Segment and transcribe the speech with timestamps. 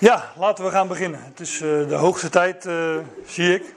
[0.00, 1.20] Ja, laten we gaan beginnen.
[1.24, 3.74] Het is uh, de hoogste tijd, uh, zie ik.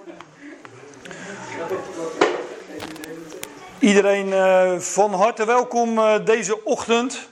[3.80, 7.30] Iedereen uh, van harte welkom deze ochtend.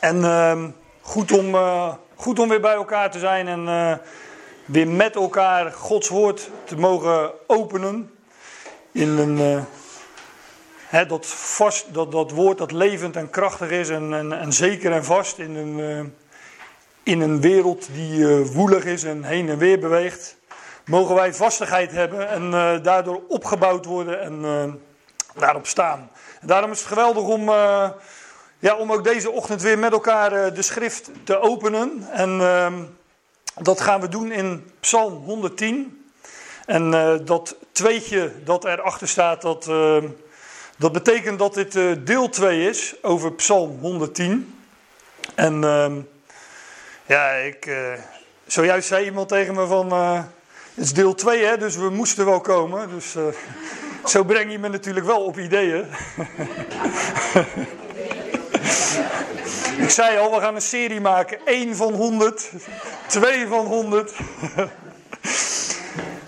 [0.00, 0.70] En ehm,
[1.00, 1.56] goed, om,
[2.14, 4.00] goed om weer bij elkaar te zijn en
[4.64, 8.10] weer met elkaar Gods woord te mogen openen.
[8.92, 9.64] In een,
[11.08, 15.04] dat, vast, dat, dat woord dat levend en krachtig is en, en, en zeker en
[15.04, 16.12] vast in een
[17.08, 20.36] in een wereld die uh, woelig is en heen en weer beweegt,
[20.84, 24.72] mogen wij vastigheid hebben en uh, daardoor opgebouwd worden en uh,
[25.40, 26.10] daarop staan.
[26.40, 27.48] En daarom is het geweldig om,
[28.58, 32.06] ja, om ook deze ochtend weer met elkaar de schrift te openen.
[32.12, 32.74] En ehm,
[33.54, 36.06] dat gaan we doen in Psalm 110.
[36.66, 36.90] En
[37.24, 39.64] dat tweetje dat erachter staat, dat,
[40.78, 44.54] dat betekent dat dit deel 2 is over Psalm 110.
[45.34, 46.00] En ehm,
[47.08, 47.92] ja, ik, uh,
[48.46, 50.22] zojuist zei iemand tegen me van, uh,
[50.74, 52.88] het is deel 2 hè, dus we moesten wel komen.
[52.88, 53.24] Dus uh,
[54.12, 55.78] zo breng je me natuurlijk wel op ideeën.
[59.84, 61.38] ik zei al, we gaan een serie maken.
[61.44, 62.50] 1 van 100,
[63.06, 64.12] 2 van 100.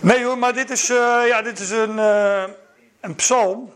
[0.01, 0.87] nee hoor, maar dit is,
[1.27, 1.99] ja, dit is een,
[3.01, 3.73] een psalm,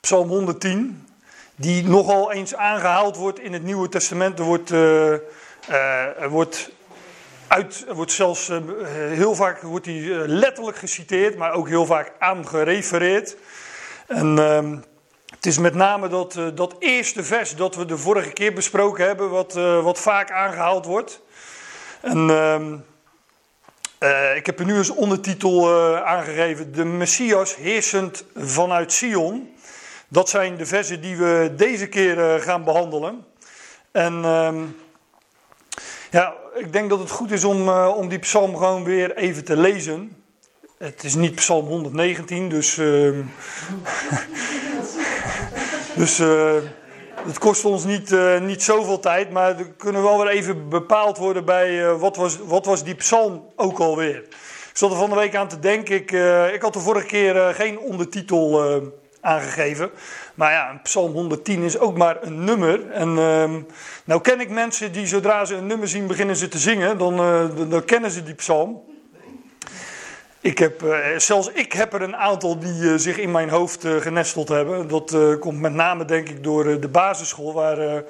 [0.00, 1.06] psalm 110,
[1.56, 4.38] die nogal eens aangehaald wordt in het Nieuwe Testament.
[4.38, 4.70] Er wordt...
[5.70, 6.70] Uh, er wordt,
[7.46, 8.58] uit, wordt zelfs uh,
[8.92, 13.36] heel vaak wordt die, uh, letterlijk geciteerd, maar ook heel vaak aangerefereerd.
[14.06, 14.76] En ehm,
[15.34, 19.30] het is met name dat, dat eerste vers dat we de vorige keer besproken hebben,
[19.30, 21.20] wat, wat vaak aangehaald wordt.
[22.00, 22.74] En ehm,
[24.36, 25.70] ik heb er nu als ondertitel
[26.04, 29.54] aangegeven: De Messias heersend vanuit Sion.
[30.08, 33.24] Dat zijn de versen die we deze keer gaan behandelen.
[33.92, 34.56] En ehm,
[36.10, 39.44] ja, ik denk dat het goed is om, uh, om die psalm gewoon weer even
[39.44, 40.24] te lezen.
[40.78, 42.78] Het is niet psalm 119, dus.
[42.78, 43.10] Uh,
[45.96, 46.54] dus uh,
[47.26, 51.18] het kost ons niet, uh, niet zoveel tijd, maar er kunnen wel weer even bepaald
[51.18, 54.16] worden bij wat, was, wat was die psalm ook alweer.
[54.70, 55.94] Ik zat er van de week aan te denken.
[55.94, 56.10] Ik,
[56.54, 58.80] ik had de vorige keer geen ondertitel
[59.26, 59.90] aangegeven.
[60.34, 62.90] Maar ja, psalm 110 is ook maar een nummer.
[62.90, 63.50] En uh,
[64.04, 67.20] nou ken ik mensen die zodra ze een nummer zien beginnen ze te zingen, dan,
[67.20, 68.82] uh, dan kennen ze die psalm.
[70.40, 73.86] Ik heb, uh, zelfs ik heb er een aantal die uh, zich in mijn hoofd
[74.00, 74.88] genesteld hebben.
[74.88, 78.02] Dat komt met name denk ik door de basisschool waar,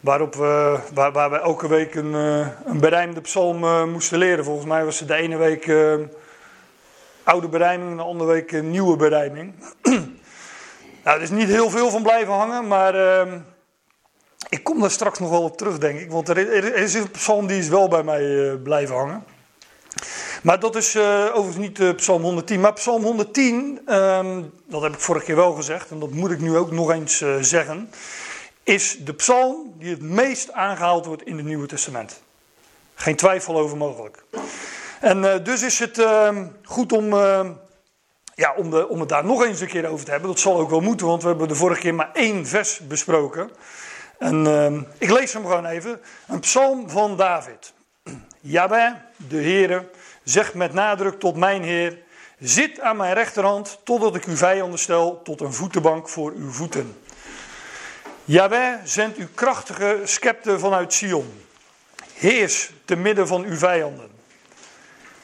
[0.00, 2.12] waarop we, waar, waar we elke week een,
[2.64, 4.44] een berijmde psalm moesten leren.
[4.44, 5.72] Volgens mij was het de ene week
[7.22, 9.54] oude berijming en de andere week nieuwe berijming.
[11.04, 13.32] Nou, er is niet heel veel van blijven hangen, maar uh,
[14.48, 16.10] ik kom daar straks nog wel op terug, denk ik.
[16.10, 19.24] Want er, is een psalm die is wel bij mij uh, blijven hangen.
[20.42, 22.60] Maar dat is uh, overigens niet uh, psalm 110.
[22.60, 26.40] Maar psalm 110, um, dat heb ik vorige keer wel gezegd, en dat moet ik
[26.40, 27.90] nu ook nog eens zeggen,
[28.62, 32.22] is de psalm die het meest aangehaald wordt in het Nieuwe Testament.
[32.94, 34.24] Geen twijfel over mogelijk.
[35.00, 37.50] En dus is het ehm, goed om ehm,
[38.34, 40.58] ja, om, de, om het daar nog eens een keer over te hebben, dat zal
[40.58, 43.50] ook wel moeten, want we hebben de vorige keer maar één vers besproken.
[44.18, 46.00] En uh, ik lees hem gewoon even.
[46.28, 47.72] Een psalm van David.
[48.40, 49.90] Jaweh, de Heere,
[50.22, 51.98] zegt met nadruk tot mijn Heer:
[52.38, 56.96] Zit aan mijn rechterhand totdat ik uw vijanden stel tot een voetenbank voor uw voeten.
[58.24, 61.44] Jaweh, zendt uw krachtige scepter vanuit Sion.
[62.14, 64.10] Heers te midden van uw vijanden.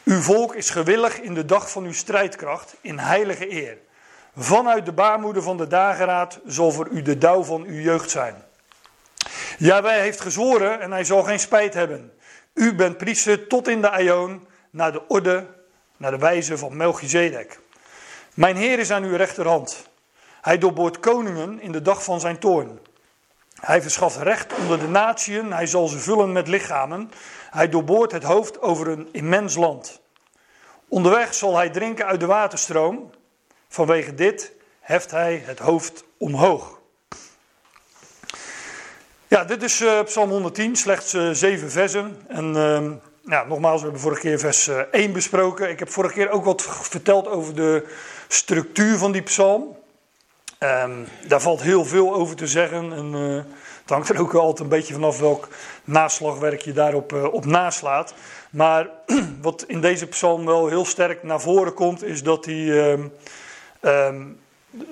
[0.08, 3.78] Uw volk is gewillig in de dag van uw strijdkracht, in heilige eer.
[4.36, 8.44] Vanuit de baarmoeder van de dageraad zal voor u de dauw van uw jeugd zijn.
[9.58, 12.12] wij heeft gezworen en hij zal geen spijt hebben.
[12.54, 15.46] U bent priester tot in de aion, naar de orde,
[15.96, 17.60] naar de wijze van Melchizedek.
[18.34, 19.88] Mijn Heer is aan uw rechterhand.
[20.40, 22.78] Hij doorboort koningen in de dag van zijn toorn.
[23.60, 27.10] Hij verschaft recht onder de natieën, hij zal ze vullen met lichamen.
[27.50, 30.00] Hij doorboort het hoofd over een immens land.
[30.88, 33.10] Onderweg zal hij drinken uit de waterstroom.
[33.68, 36.78] Vanwege dit heft hij het hoofd omhoog.
[39.28, 42.16] Ja, dit is uh, Psalm 110, slechts uh, zeven versen.
[42.28, 42.90] En uh,
[43.24, 45.70] ja, nogmaals, we hebben vorige keer vers 1 eh, besproken.
[45.70, 47.86] Ik heb vorige keer ook wat verteld over de
[48.28, 49.76] structuur van die psalm.
[50.58, 52.92] Um, daar valt heel veel over te zeggen.
[52.92, 55.48] En, het hangt er ook altijd een beetje vanaf welk
[55.84, 58.14] naslagwerk je daarop op naslaat.
[58.50, 58.88] Maar
[59.42, 62.92] wat in deze psalm wel heel sterk naar voren komt, is dat, hij, uh,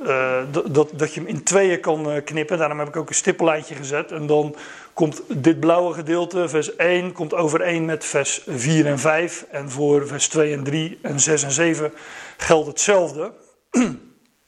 [0.03, 2.59] uh, dat, dat je hem in tweeën kan eh, knippen.
[2.59, 4.13] Daarom heb ik ook een stippellijntje gezet.
[4.13, 4.57] En dan
[4.93, 9.47] komt dit blauwe gedeelte, vers 1, komt overeen met vers 4 en 5.
[9.51, 11.93] En voor vers 2 en 3 en 6 en 7
[12.37, 13.33] geldt hetzelfde.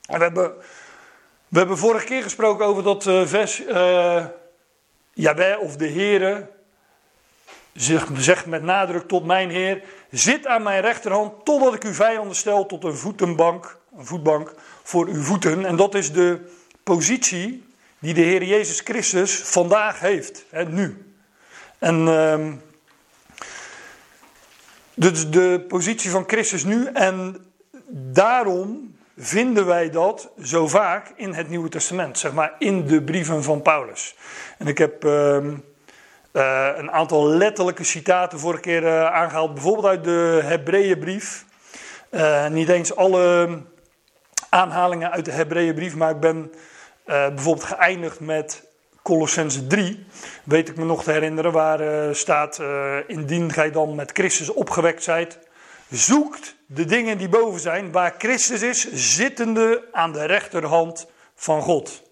[0.08, 0.52] En we hebben,
[1.48, 4.24] we hebben vorige keer gesproken over dat uh, vers uh,
[5.12, 6.48] Jaweh of de Heere
[8.16, 12.66] zegt met nadruk tot mijn Heer, zit aan mijn rechterhand totdat ik uw vijanden stel
[12.66, 15.64] tot een voetenbank, een voetbank voor uw voeten.
[15.64, 16.40] En dat is de
[16.82, 17.64] positie
[17.98, 21.12] die de Heer Jezus Christus vandaag heeft, hè, nu.
[21.78, 22.46] En uh,
[24.94, 27.46] dus de positie van Christus nu en
[27.88, 33.42] daarom vinden wij dat zo vaak in het Nieuwe Testament, zeg maar in de brieven
[33.42, 34.16] van Paulus.
[34.58, 35.46] En ik heb uh,
[36.38, 41.44] uh, een aantal letterlijke citaten vorige keer uh, aangehaald, bijvoorbeeld uit de Hebreeënbrief.
[42.10, 43.48] Uh, niet eens alle
[44.48, 46.52] aanhalingen uit de Hebreeënbrief, maar ik ben
[47.04, 48.62] bijvoorbeeld geëindigd met
[49.02, 50.06] Colossense 3,
[50.44, 52.60] weet ik me nog te herinneren, waar staat:
[53.06, 55.38] Indien gij dan met Christus opgewekt zijt,
[55.90, 62.07] zoekt de dingen die boven zijn, waar Christus is, zittende aan de rechterhand van God.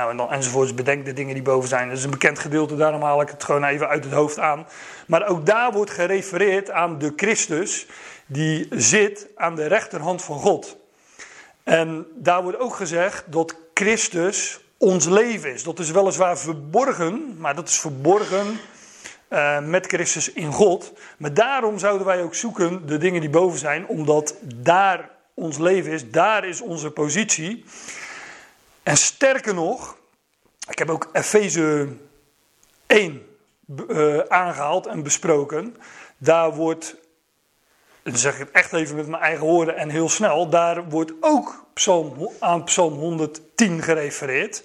[0.00, 1.88] Nou, en dan enzovoorts bedenk de dingen die boven zijn.
[1.88, 4.66] Dat is een bekend gedeelte, daarom haal ik het gewoon even uit het hoofd aan.
[5.06, 7.86] Maar ook daar wordt gerefereerd aan de Christus
[8.26, 10.76] die zit aan de rechterhand van God.
[11.62, 15.62] En daar wordt ook gezegd dat Christus ons leven is.
[15.62, 18.58] Dat is weliswaar verborgen, maar dat is verborgen
[19.28, 20.92] uh, met Christus in God.
[21.18, 25.92] Maar daarom zouden wij ook zoeken de dingen die boven zijn, omdat daar ons leven
[25.92, 27.64] is, daar is onze positie.
[28.90, 29.96] En sterker nog,
[30.68, 31.88] ik heb ook Efeze
[32.86, 33.26] 1
[33.88, 35.76] uh, eh, aangehaald en besproken.
[36.18, 36.96] Daar wordt,
[38.02, 41.12] dan zeg ik het echt even met mijn eigen woorden en heel snel, daar wordt
[41.20, 44.64] ook psalm, aan Psalm 110 gerefereerd.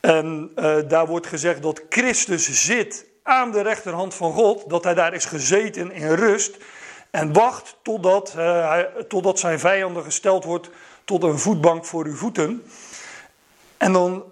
[0.00, 4.94] En uh, daar wordt gezegd dat Christus zit aan de rechterhand van God, dat hij
[4.94, 6.56] daar is gezeten in rust
[7.10, 10.70] en wacht totdat, uh, hij, totdat zijn vijanden gesteld wordt
[11.04, 12.62] tot een voetbank voor uw voeten.
[13.76, 14.24] En dan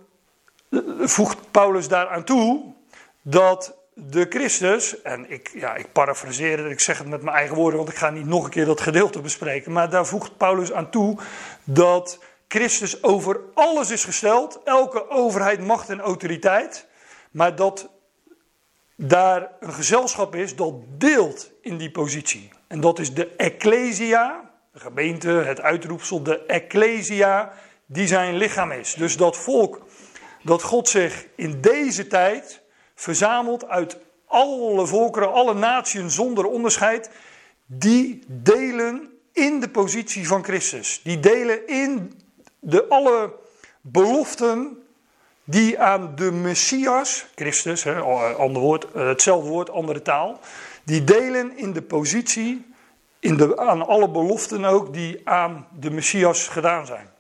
[1.00, 2.74] voegt Paulus daaraan toe
[3.22, 7.56] dat de Christus, en ik, ja, ik parafraseer het, ik zeg het met mijn eigen
[7.56, 10.72] woorden, want ik ga niet nog een keer dat gedeelte bespreken, maar daar voegt Paulus
[10.72, 11.18] aan toe
[11.64, 12.18] dat
[12.48, 16.86] Christus over alles is gesteld, elke overheid, macht en autoriteit,
[17.30, 17.90] maar dat
[18.96, 22.50] daar een gezelschap is dat deelt in die positie.
[22.66, 27.52] En dat is de Ecclesia, de gemeente, het uitroepsel, de Ecclesia,
[27.94, 28.94] die zijn lichaam is.
[28.94, 29.80] Dus dat volk
[30.42, 32.60] dat God zich in deze tijd
[32.94, 37.10] verzamelt uit alle volkeren, alle naties zonder onderscheid,
[37.66, 41.00] die delen in de positie van Christus.
[41.02, 42.20] Die delen in
[42.58, 43.34] de alle
[43.80, 44.82] beloften
[45.44, 48.00] die aan de Messias, Christus, hè,
[48.34, 50.40] ander woord, eh, hetzelfde woord, andere taal,
[50.84, 52.66] die delen in de positie,
[53.20, 57.13] in de, aan alle beloften ook die aan de Messias gedaan zijn.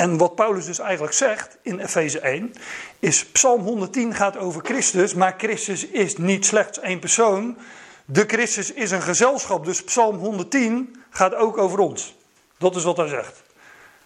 [0.00, 2.52] En wat Paulus dus eigenlijk zegt in Efeze 1,
[2.98, 7.58] is Psalm 110 gaat over Christus, maar Christus is niet slechts één persoon.
[8.04, 12.14] De Christus is een gezelschap, dus Psalm 110 gaat ook over ons.
[12.58, 13.42] Dat is wat hij zegt.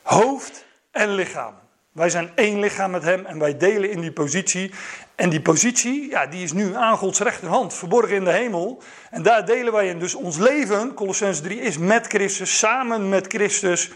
[0.02, 1.54] Hoofd en lichaam.
[1.92, 4.72] Wij zijn één lichaam met hem en wij delen in die positie.
[5.14, 8.82] En die positie, ja, die is nu aan Gods rechterhand, verborgen in de hemel.
[9.10, 9.98] En daar delen wij in.
[9.98, 13.90] Dus ons leven, Colossens 3, is met Christus, samen met Christus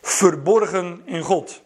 [0.00, 1.62] verborgen in God.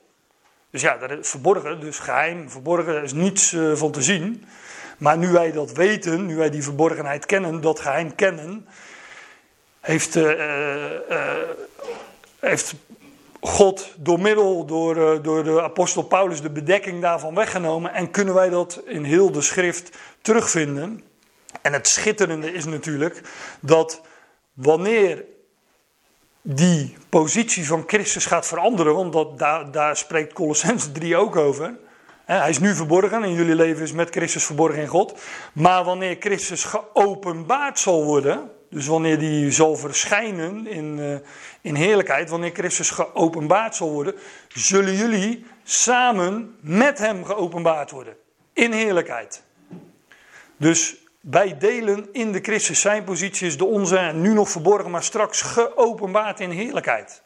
[0.71, 4.45] Dus ja, dat verborgen, dus geheim, verborgen, is niets uh, van te zien.
[4.99, 8.69] Maar nu wij dat weten, nu wij die verborgenheid kennen, dat geheim kennen,
[9.81, 10.31] heeft, uh,
[11.11, 11.35] uh,
[12.41, 12.75] heeft
[13.41, 17.93] God door middel, door, door de apostel Paulus, de bedekking daarvan weggenomen.
[17.93, 21.03] En kunnen wij dat in heel de schrift terugvinden.
[21.63, 23.21] En het schitterende is natuurlijk
[23.61, 24.01] dat
[24.53, 25.25] wanneer
[26.43, 31.79] die positie van Christus gaat veranderen, want dat, daar, daar spreekt Colossense 3 ook over.
[32.25, 35.21] Hij is nu verborgen en jullie leven is met Christus verborgen in God.
[35.53, 41.17] Maar wanneer Christus geopenbaard zal worden, dus wanneer die zal verschijnen in, uh,
[41.61, 44.15] in heerlijkheid, wanneer Christus geopenbaard zal worden,
[44.49, 48.17] zullen jullie samen met hem geopenbaard worden.
[48.53, 49.43] In heerlijkheid.
[50.57, 52.81] Dus wij delen in de Christus.
[52.81, 57.23] Zijn positie is de onze, nu nog verborgen, maar straks geopenbaard in heerlijkheid.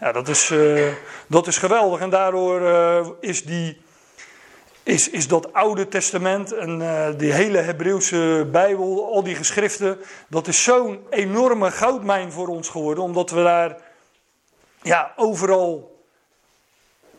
[0.00, 0.92] Ja, dat is, uh,
[1.28, 2.00] dat is geweldig.
[2.00, 3.80] En daardoor uh, is, die,
[4.82, 10.46] is, is dat Oude Testament en uh, die hele Hebreeuwse Bijbel, al die geschriften, dat
[10.46, 13.76] is zo'n enorme goudmijn voor ons geworden, omdat we daar
[14.82, 15.95] ja, overal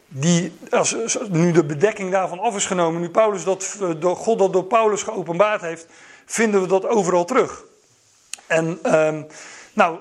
[0.07, 0.95] die, als,
[1.29, 5.03] nu de bedekking daarvan af is genomen, nu Paulus dat, door God dat door Paulus
[5.03, 5.87] geopenbaard heeft,
[6.25, 7.63] vinden we dat overal terug.
[8.47, 9.23] En ehm,
[9.73, 9.97] nou,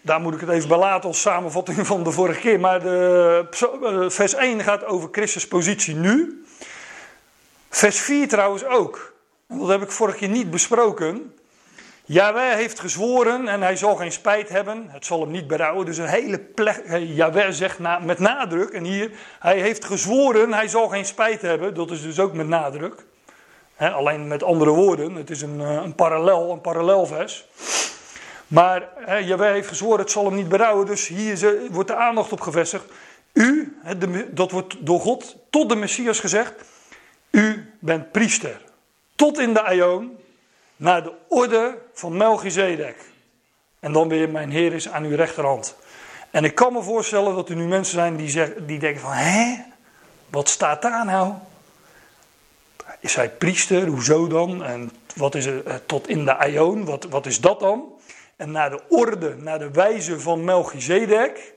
[0.00, 2.60] daar moet ik het even bij laten als samenvatting van de vorige keer.
[2.60, 6.44] Maar de, eh, vers 1 gaat over Christus' positie nu.
[7.70, 9.14] Vers 4 trouwens ook.
[9.48, 11.34] Dat heb ik vorige keer niet besproken.
[12.08, 14.86] Jaweh heeft gezworen en hij zal geen spijt hebben.
[14.88, 15.86] Het zal hem niet berouwen.
[15.86, 16.82] Dus een hele plek.
[16.98, 18.70] Jaweh zegt na, met nadruk.
[18.70, 21.74] En hier, hij heeft gezworen, hij zal geen spijt hebben.
[21.74, 23.04] Dat is dus ook met nadruk.
[23.76, 25.14] alleen met andere woorden.
[25.14, 27.46] Het is een, eh, een parallel, een parallelvers.
[28.46, 30.86] Maar he, heeft gezworen, het zal hem niet berouwen.
[30.86, 32.84] Dus hier wordt de aandacht op gevestigd.
[33.32, 33.78] U,
[34.30, 36.54] dat wordt door God tot de Messias gezegd.
[37.30, 38.60] U bent priester.
[39.14, 40.18] Tot in de Aion
[40.76, 42.96] naar de orde van Melchizedek.
[43.80, 45.76] En dan weer, mijn Heer is aan uw rechterhand.
[46.30, 49.12] En ik kan me voorstellen dat er nu mensen zijn die, zeggen, die denken van,
[49.12, 49.56] hè,
[50.30, 51.32] wat staat daar nou?
[53.00, 53.86] Is hij priester?
[53.86, 54.64] Hoezo dan?
[54.64, 56.84] En wat is er eh, tot in de Aion?
[56.84, 57.92] Wat, wat is dat dan?
[58.36, 61.54] En naar de orde, naar de wijze van Melchizedek.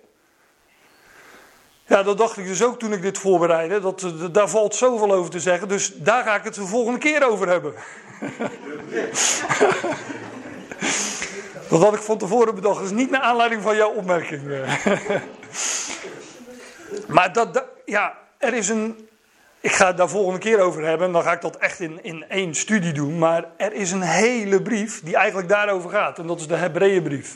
[1.89, 3.79] Ja, dat dacht ik dus ook toen ik dit voorbereidde.
[3.79, 5.67] Dat, daar valt zoveel over te zeggen.
[5.67, 7.73] Dus daar ga ik het de volgende keer over hebben.
[11.69, 12.83] dat had ik van tevoren bedacht.
[12.83, 14.41] Is niet naar aanleiding van jouw opmerking.
[17.15, 19.07] maar dat, ja, er is een.
[19.61, 21.11] Ik ga het daar volgende keer over hebben.
[21.11, 23.17] Dan ga ik dat echt in, in één studie doen.
[23.17, 26.19] Maar er is een hele brief die eigenlijk daarover gaat.
[26.19, 27.35] En dat is de Hebreeënbrief.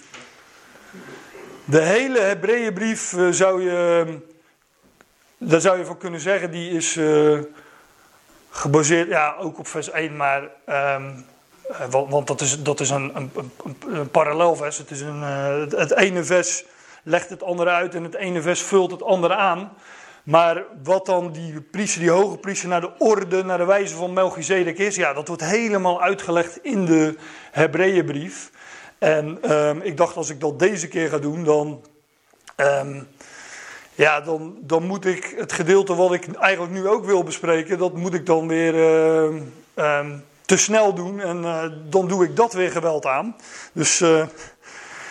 [1.66, 4.06] De hele Hebreeënbrief eh, zou je
[5.44, 7.40] daar zou je van kunnen zeggen, die is uh,
[8.50, 10.50] gebaseerd, ja, ook op vers 1, maar.
[10.96, 11.26] Um,
[11.90, 13.32] want, want, dat is, dat is een, een,
[13.88, 14.78] een, parallelvers.
[14.78, 16.66] Het, is een, uh, het ene vers
[17.04, 19.72] legt het andere uit en het ene vers vult het andere aan.
[20.24, 24.14] Maar wat dan die priester, die hoge priester, naar de orde, naar de wijze van
[24.14, 27.16] Melchizedek is, ja, dat wordt helemaal uitgelegd in de
[27.52, 28.52] Hebreeënbrief.
[28.98, 31.86] En um, ik dacht, als ik dat deze keer ga doen, dan.
[32.56, 33.08] Um,
[33.96, 37.94] ja, dan, dan moet ik het gedeelte wat ik eigenlijk nu ook wil bespreken, dat
[37.94, 39.42] moet ik dan weer uh,
[39.76, 40.06] uh,
[40.46, 41.20] te snel doen.
[41.20, 43.36] En uh, dan doe ik dat weer geweld aan.
[43.74, 44.28] Dus eh,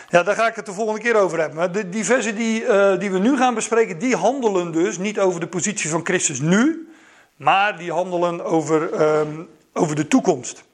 [0.09, 1.73] ja, daar ga ik het de volgende keer over hebben.
[1.73, 2.61] De, die versen die,
[2.99, 6.89] die we nu gaan bespreken, die handelen dus niet over de positie van Christus nu,
[7.37, 10.65] maar die handelen over, ehm, over de toekomst.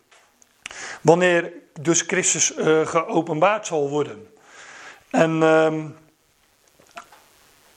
[1.00, 2.52] Wanneer dus Christus
[2.84, 4.28] geopenbaard zal worden.
[5.10, 5.80] En ehm,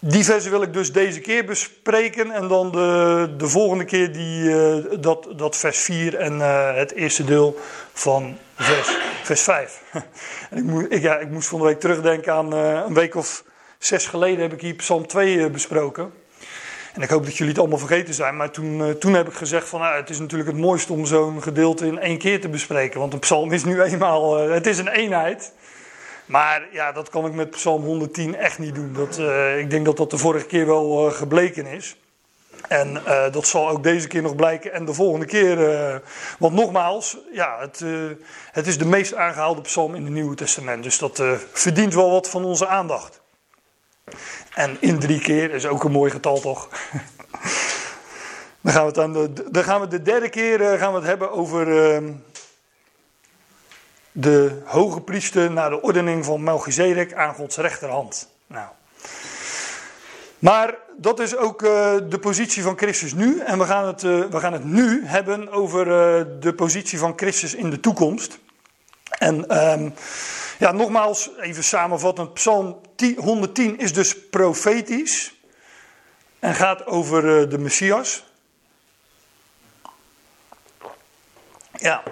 [0.03, 2.31] die versen wil ik dus deze keer bespreken.
[2.31, 6.93] En dan de, de volgende keer die, uh, dat, dat vers 4 en uh, het
[6.93, 7.59] eerste deel
[7.93, 9.81] van vers, vers 5.
[10.49, 13.15] en ik, moet, ik, ja, ik moest van de week terugdenken aan uh, een week
[13.15, 13.43] of
[13.77, 16.13] zes geleden heb ik hier Psalm 2 besproken.
[16.93, 18.35] En ik hoop dat jullie het allemaal vergeten zijn.
[18.35, 21.41] Maar toen, toen heb ik gezegd van nou, het is natuurlijk het mooiste om zo'n
[21.41, 22.99] gedeelte in één keer te bespreken.
[22.99, 25.53] Want een psalm is nu eenmaal, het is een eenheid.
[26.31, 28.93] Maar ja, dat kan ik met Psalm 110 echt niet doen.
[28.93, 31.95] Dat, uh, ik denk dat dat de vorige keer wel uh, gebleken is.
[32.67, 35.57] En uh, dat zal ook deze keer nog blijken en de volgende keer.
[36.39, 37.83] want nogmaals, ja, het,
[38.51, 40.83] het is de meest aangehaalde psalm in het Nieuwe Testament.
[40.83, 41.23] Dus dat
[41.53, 43.21] verdient wel wat van onze aandacht.
[44.53, 46.69] En in drie keer is ook een mooi getal, toch?
[48.61, 51.31] dan, gaan we het de, dan gaan we de derde keer gaan we het hebben
[51.31, 52.11] over ehm,
[54.11, 58.29] de hoge priester naar de ordening van Melchizedek aan Gods rechterhand.
[58.47, 58.67] Nou.
[60.39, 61.69] Maar dat is ook uh,
[62.09, 63.39] de positie van Christus nu.
[63.39, 67.13] En we gaan het, uh, we gaan het nu hebben over uh, de positie van
[67.15, 68.39] Christus in de toekomst.
[69.17, 69.93] En um,
[70.59, 72.33] ja, nogmaals, even samenvattend.
[72.33, 75.33] Psalm 10, 110 is dus profetisch.
[76.39, 78.23] En gaat over de Messias.
[81.71, 82.03] Ja,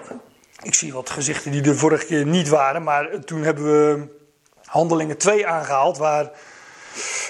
[0.62, 4.18] ik zie wat gezichten die de vorige keer niet waren, maar toen hebben we
[4.64, 6.30] Handelingen 2 aangehaald, waar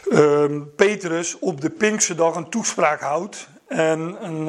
[0.05, 0.45] uh,
[0.77, 4.47] Petrus op de Pinkse dag een toespraak houdt en een,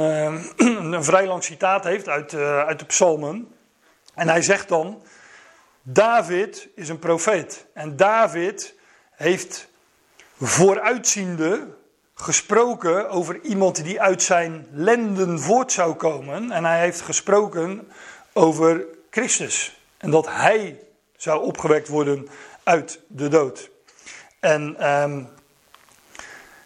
[0.57, 3.47] uh, een vrij lang citaat heeft uit, uh, uit de psalmen.
[4.13, 5.03] En hij zegt dan,
[5.81, 8.75] David is een profeet en David
[9.11, 9.69] heeft
[10.39, 11.67] vooruitziende
[12.13, 16.51] gesproken over iemand die uit zijn lenden voort zou komen.
[16.51, 17.91] En hij heeft gesproken
[18.33, 19.81] over Christus.
[19.97, 20.79] En dat hij
[21.17, 22.27] zou opgewekt worden
[22.63, 23.69] uit de dood.
[24.39, 25.27] En um,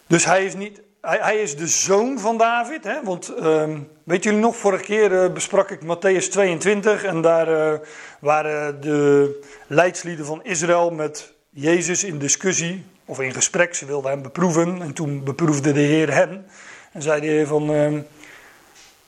[0.08, 0.82] dus hij is niet.
[1.02, 2.84] Hij, hij, is de zoon van David.
[2.84, 3.04] Hè?
[3.04, 7.04] Want um, weet jullie nog, vorige keer uh, besprak ik Matthäus 22.
[7.04, 7.80] En daar uh,
[8.20, 12.86] waren de leidslieden van Israël met Jezus in discussie.
[13.06, 13.76] of in gesprek.
[13.76, 16.46] Ze wilden hem beproeven en toen beproefde de Heer hen.
[16.92, 18.02] En zei de Heer van, ehm,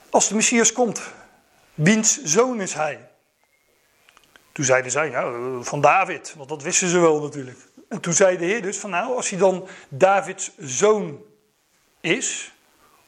[0.09, 1.01] als de Messias komt,
[1.77, 3.09] wiens zoon is hij?
[4.51, 7.57] Toen zeiden zij, nou, van David, want dat wisten ze wel natuurlijk.
[7.89, 11.21] En toen zei de Heer dus van, nou, als hij dan Davids zoon
[12.01, 12.53] is,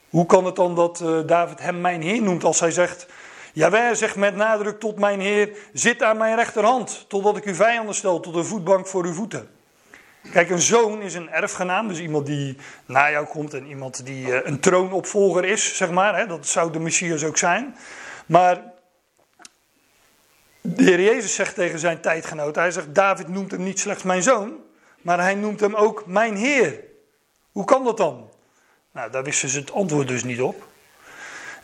[0.09, 3.07] hoe kan het dan dat uh, David hem mijn Heer noemt als hij zegt,
[3.53, 7.95] Jawel zegt met nadruk tot mijn Heer, zit aan mijn rechterhand, totdat ik uw vijanden
[7.95, 9.49] stel tot een voetbank voor uw voeten.
[10.31, 14.27] Kijk, een zoon is een erfgenaam, dus iemand die na jou komt en iemand die
[14.27, 16.17] uh, een troonopvolger is, zeg maar.
[16.17, 17.75] Hè, dat zou de Messias ook zijn.
[18.29, 18.63] Maar
[20.61, 24.23] de Heer Jezus zegt tegen zijn tijdgenoot, hij zegt, David noemt hem niet slechts mijn
[24.23, 24.57] zoon,
[25.01, 26.83] maar hij noemt hem ook mijn Heer.
[27.51, 28.29] Hoe kan dat dan?
[28.91, 30.67] Nou, daar wisten ze het antwoord dus niet op.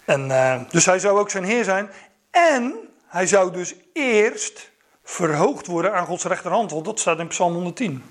[0.05, 1.89] En, uh, dus hij zou ook zijn Heer zijn.
[2.31, 2.75] En
[3.07, 4.71] hij zou dus eerst
[5.03, 8.03] verhoogd worden aan Gods rechterhand, want dat staat in Psalm 110.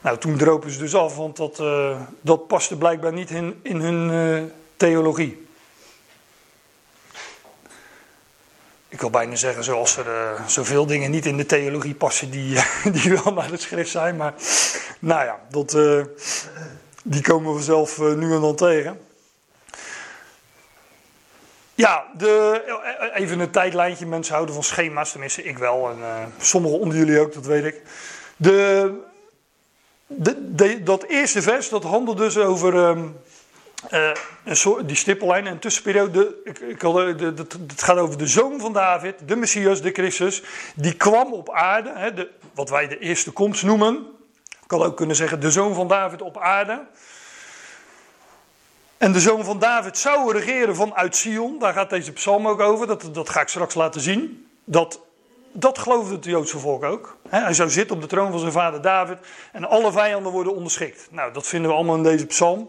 [0.00, 3.80] Nou, toen dropen ze dus af, want dat, uh, dat paste blijkbaar niet in, in
[3.80, 5.43] hun uh, theologie.
[8.94, 12.58] Ik wil bijna zeggen, zoals er uh, zoveel dingen niet in de theologie passen die,
[13.02, 14.16] die wel naar de schrift zijn.
[14.16, 14.34] Maar
[14.98, 15.76] nou ja, dat,
[17.04, 19.00] die komen we zelf nu en dan tegen.
[21.74, 22.62] Ja, de,
[23.14, 24.06] even een tijdlijntje.
[24.06, 25.90] Mensen houden van schema's, tenminste ik wel.
[25.90, 27.82] En sommigen onder jullie ook, dat weet ik.
[28.36, 28.92] De,
[30.06, 33.16] de, dat eerste vers, dat handelt dus over um,
[33.90, 34.10] uh,
[34.44, 36.34] een soort, die stippellijn en tussenperiode.
[37.68, 40.42] Het gaat over de zoon van David, de Messias, de Christus.
[40.74, 44.06] Die kwam op aarde, hè, de, wat wij de eerste komst noemen.
[44.64, 46.86] Ik had ook kunnen zeggen de zoon van David op aarde.
[48.98, 51.58] En de zoon van David zou regeren vanuit Sion.
[51.58, 52.86] Daar gaat deze psalm ook over.
[52.86, 54.48] Dat, dat ga ik straks laten zien.
[54.64, 55.00] Dat,
[55.56, 57.16] dat geloofde het Joodse volk ook.
[57.28, 59.18] hij zou zitten op de troon van zijn vader David.
[59.52, 61.08] En alle vijanden worden onderschikt.
[61.10, 62.68] Nou, dat vinden we allemaal in deze psalm.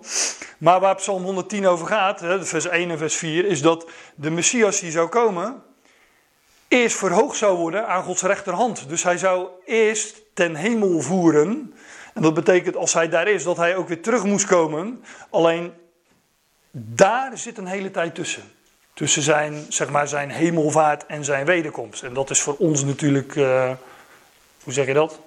[0.57, 4.79] Maar waar psalm 110 over gaat, vers 1 en vers 4, is dat de Messias
[4.79, 5.63] die zou komen.
[6.67, 8.89] Eerst verhoogd zou worden aan Gods rechterhand.
[8.89, 11.73] Dus hij zou eerst ten hemel voeren.
[12.13, 15.03] En dat betekent als hij daar is, dat hij ook weer terug moest komen.
[15.29, 15.73] Alleen
[16.71, 18.43] daar zit een hele tijd tussen.
[18.95, 22.03] Tussen zijn, zeg maar, zijn hemelvaart en zijn wederkomst.
[22.03, 23.71] En dat is voor ons natuurlijk, uh,
[24.63, 25.19] hoe zeg je dat?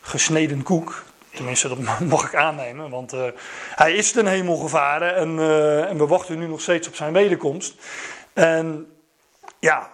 [0.00, 1.04] Gesneden koek.
[1.34, 2.90] Tenminste, dat mag ik aannemen.
[2.90, 3.24] Want uh,
[3.74, 7.12] hij is ten hemel gevaren en, uh, en we wachten nu nog steeds op zijn
[7.12, 7.74] wederkomst.
[8.32, 8.86] En
[9.58, 9.90] ja,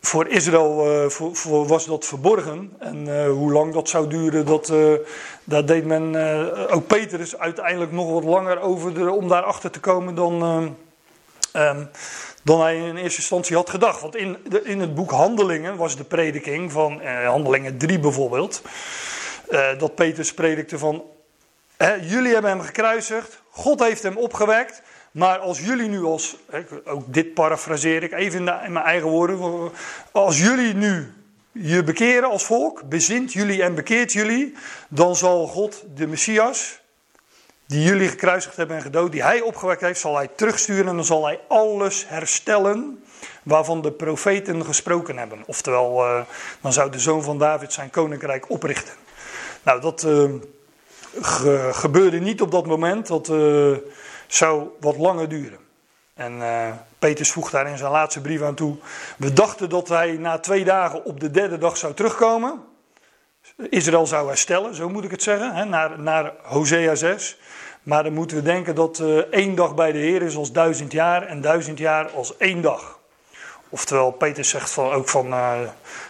[0.00, 2.72] voor Israël voor, was dat verborgen.
[2.78, 4.72] En hoe lang dat zou duren, dat,
[5.44, 6.16] daar deed men.
[6.70, 10.76] ook Petrus uiteindelijk nog wat langer over om daarachter te komen dan,
[11.56, 11.90] um,
[12.42, 14.00] dan hij in eerste instantie had gedacht.
[14.00, 18.62] Want in, de, in het boek Handelingen was de prediking van Handelingen 3 bijvoorbeeld.
[19.78, 21.02] dat Petrus predikte van.
[22.00, 24.82] jullie hebben hem gekruisigd, God heeft hem opgewekt.
[25.16, 26.36] Maar als jullie nu als,
[26.84, 29.70] ook dit parafraseer ik even in, mijn eigen woorden.
[30.12, 31.12] Als jullie nu
[31.52, 34.54] je bekeren als volk, bezint jullie en bekeert jullie,
[34.88, 36.80] dan zal God de Messias,
[37.66, 41.04] die jullie gekruisigd hebben en gedood, die hij opgewekt heeft, zal hij terugsturen en dan
[41.04, 43.04] zal hij alles herstellen
[43.42, 45.42] waarvan de profeten gesproken hebben.
[45.46, 46.20] Oftewel, uh,
[46.60, 48.94] dan zou de zoon van David zijn koninkrijk oprichten.
[49.62, 50.00] Nou, dat
[51.20, 53.06] ge gebeurde niet op dat moment.
[53.06, 53.28] Dat...
[53.28, 53.76] Uh,
[54.26, 55.58] zou wat langer duren.
[56.14, 56.42] En
[56.98, 58.76] Petrus voegt daar in zijn laatste brief aan toe.
[59.16, 62.64] We dachten dat hij na twee dagen op de derde dag zou terugkomen.
[63.70, 67.38] Israël zou herstellen, zo moet ik het zeggen, hè, naar, naar Hosea 6.
[67.86, 70.92] Maar dan moeten we denken dat uh, één dag bij de Heer is als duizend
[70.92, 72.98] jaar en duizend jaar als één dag.
[73.68, 75.58] Oftewel, Peter zegt van, ook van, uh,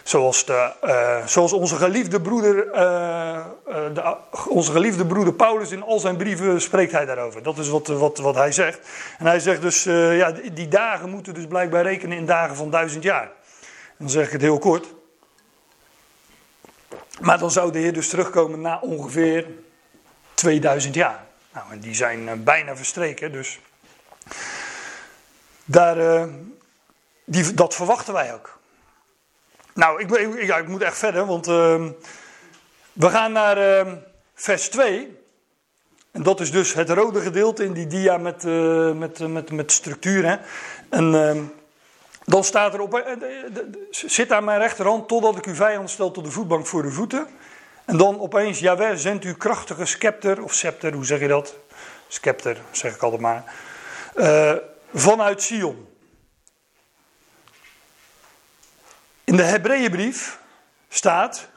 [0.03, 2.71] zoals, de, uh, zoals onze geliefde broeder,
[3.93, 4.15] de,
[4.47, 7.43] onze geliefde broeder Paulus in al zijn brieven spreekt hij daarover.
[7.43, 8.79] Dat is wat, wat, wat hij zegt.
[9.17, 13.03] En hij zegt dus, ja, die dagen moeten dus blijkbaar rekenen in dagen van duizend
[13.03, 13.31] jaar.
[13.97, 14.93] Dan zeg ik het heel kort.
[17.19, 19.45] Maar dan zou de Heer dus terugkomen na ongeveer
[20.33, 21.26] 2000 jaar.
[21.57, 23.59] Nou, en die zijn bijna verstreken, dus
[25.65, 26.27] daar
[27.25, 28.59] die, dat verwachten wij ook.
[29.73, 31.85] Nou, ik, ik, ik moet echt verder, want uh,
[32.93, 33.93] we gaan naar uh,
[34.33, 35.17] vers 2.
[36.11, 39.71] En dat is dus het rode gedeelte in die dia met, uh, met, met, met
[39.71, 40.39] structuur.
[40.89, 41.43] En ehm,
[42.25, 43.13] dan staat er op, eh,
[43.89, 47.27] zit aan mijn rechterhand totdat ik uw vijand stel tot de voetbank voor uw voeten.
[47.87, 51.55] En dan opeens, jawel, zendt uw krachtige scepter, of scepter, hoe zeg je dat?
[52.07, 53.53] Scepter, zeg ik altijd maar.
[54.15, 54.55] Uh,
[54.93, 55.87] vanuit Sion.
[59.23, 60.39] In de Hebreeënbrief
[60.89, 61.47] staat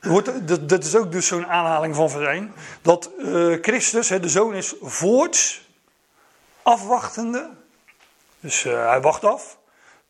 [0.00, 2.54] wordt, dat, dat is ook dus zo'n aanhaling van Verijn.
[2.82, 5.68] Dat uh, Christus, hè, de zoon, is voorts
[6.62, 7.50] afwachtende.
[8.40, 9.58] Dus uh, hij wacht af.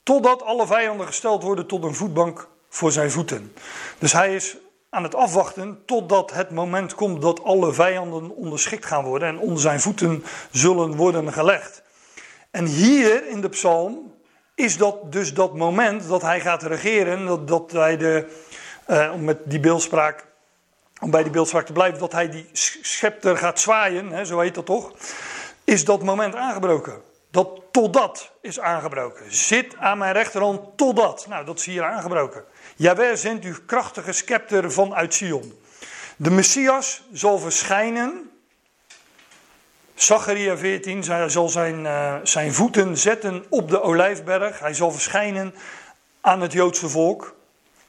[0.03, 3.55] Totdat alle vijanden gesteld worden tot een voetbank voor zijn voeten.
[3.99, 4.57] Dus hij is
[4.90, 9.61] aan het afwachten totdat het moment komt dat alle vijanden onderschikt gaan worden en onder
[9.61, 11.83] zijn voeten zullen worden gelegd.
[12.51, 14.14] En hier in de psalm
[14.55, 18.27] is dat dus dat moment dat hij gaat regeren, dat, dat hij de,
[18.88, 20.27] uh, om met die beeldspraak,
[21.01, 24.55] om bij die beeldspraak te blijven, dat hij die scepter gaat zwaaien, hè, zo heet
[24.55, 24.92] dat toch,
[25.64, 27.01] is dat moment aangebroken.
[27.31, 29.35] Dat totdat is aangebroken.
[29.35, 31.27] Zit aan mijn rechterhand totdat.
[31.29, 32.44] Nou, dat is hier aangebroken.
[32.79, 35.59] Jawel zendt uw krachtige scepter vanuit Sion.
[36.17, 38.31] De Messias zal verschijnen.
[39.95, 44.59] Zacharia 14, hij zal zijn, uh, zijn voeten zetten op de olijfberg.
[44.59, 45.55] Hij zal verschijnen
[46.21, 47.35] aan het Joodse volk.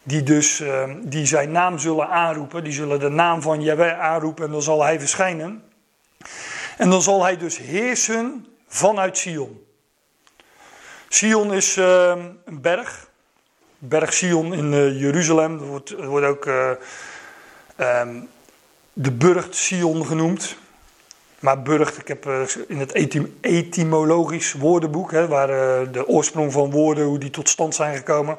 [0.04, 2.63] Die dus uh, die zijn naam zullen aanroepen.
[2.63, 5.63] Die zullen de naam van Jaweh aanroepen en dan zal hij verschijnen.
[6.78, 9.65] En dan zal hij dus heersen vanuit Sion.
[11.10, 13.07] Sion is uh, een berg
[13.78, 15.58] berg Sion in uh, Jeruzalem.
[15.58, 16.70] Wordt, wordt ook uh,
[17.78, 18.30] um,
[18.94, 20.58] de burcht Sion genoemd.
[21.40, 25.48] Maar burcht, ik heb uh, in het etym etymologisch woordenboek, hè, waar
[25.92, 28.38] de oorsprong van woorden, hoe die tot stand zijn gekomen.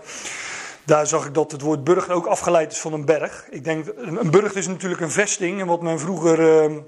[0.84, 3.46] Daar zag ik dat het woord burcht ook afgeleid is van een berg.
[3.50, 5.60] Ik denk, een burcht is natuurlijk een vesting.
[5.60, 6.78] En wat men vroeger ehm,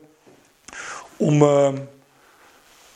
[1.16, 1.76] om ehm,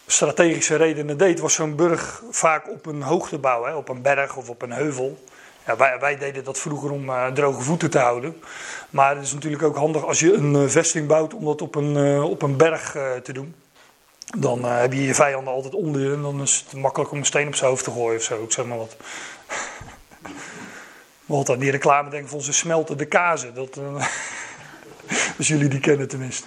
[0.07, 4.49] strategische redenen deed, was zo'n burg vaak op een hoogte bouwen, op een berg of
[4.49, 5.19] op een heuvel.
[5.66, 8.42] Ja, wij, deden dat vroeger om uh, droge voeten te houden.
[8.90, 11.74] Maar het is natuurlijk ook handig als je een uh, vesting bouwt om dat op
[11.74, 12.90] een, uh, op een berg
[13.22, 13.55] te doen.
[14.38, 17.24] Dan heb je je vijanden altijd onder je en dan is het makkelijk om een
[17.24, 18.42] steen op zijn hoofd te gooien of zo.
[18.42, 18.96] Ik zeg maar wat.
[21.27, 23.55] Wat aan die reclame denken van ze smelten de kazen.
[23.55, 23.79] Dat,
[25.38, 26.46] als jullie die kennen tenminste.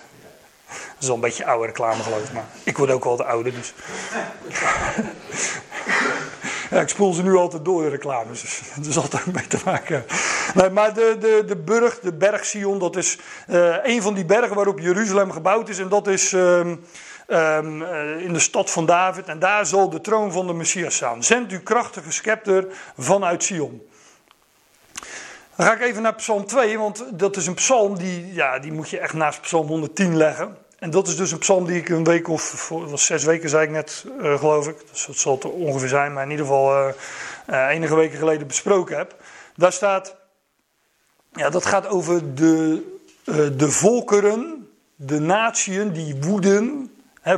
[0.68, 3.26] Dat is al een beetje oude reclame geloof ik, maar ik word ook wel de
[3.26, 3.74] oude dus.
[6.70, 8.42] Ja, ik spoel ze nu altijd door, de reclames.
[8.42, 10.06] Dus dat is altijd mee te maken.
[10.72, 13.18] Maar de, de, de burg, de berg Sion, dat is
[13.50, 15.80] uh, een van die bergen waarop Jeruzalem gebouwd is.
[15.80, 16.86] En dat is um,
[17.28, 19.26] um, uh, in de stad van David.
[19.26, 21.24] En daar zal de troon van de Messias staan.
[21.24, 23.82] Zend uw krachtige scepter vanuit Sion.
[25.56, 28.72] Dan ga ik even naar Psalm 2, want dat is een psalm die, ja, die
[28.72, 30.58] moet je echt naast Psalm 110 leggen.
[30.80, 33.64] En dat is dus een psalm die ik een week of was zes weken, zei
[33.64, 34.76] ik net, uh, geloof ik.
[34.92, 36.94] Dus dat zal het ongeveer zijn, maar in ieder geval uh,
[37.50, 39.16] uh, enige weken geleden besproken heb.
[39.56, 40.16] Daar staat,
[41.32, 42.84] ja, dat gaat over de,
[43.58, 46.92] de volkeren, de natieën die woeden.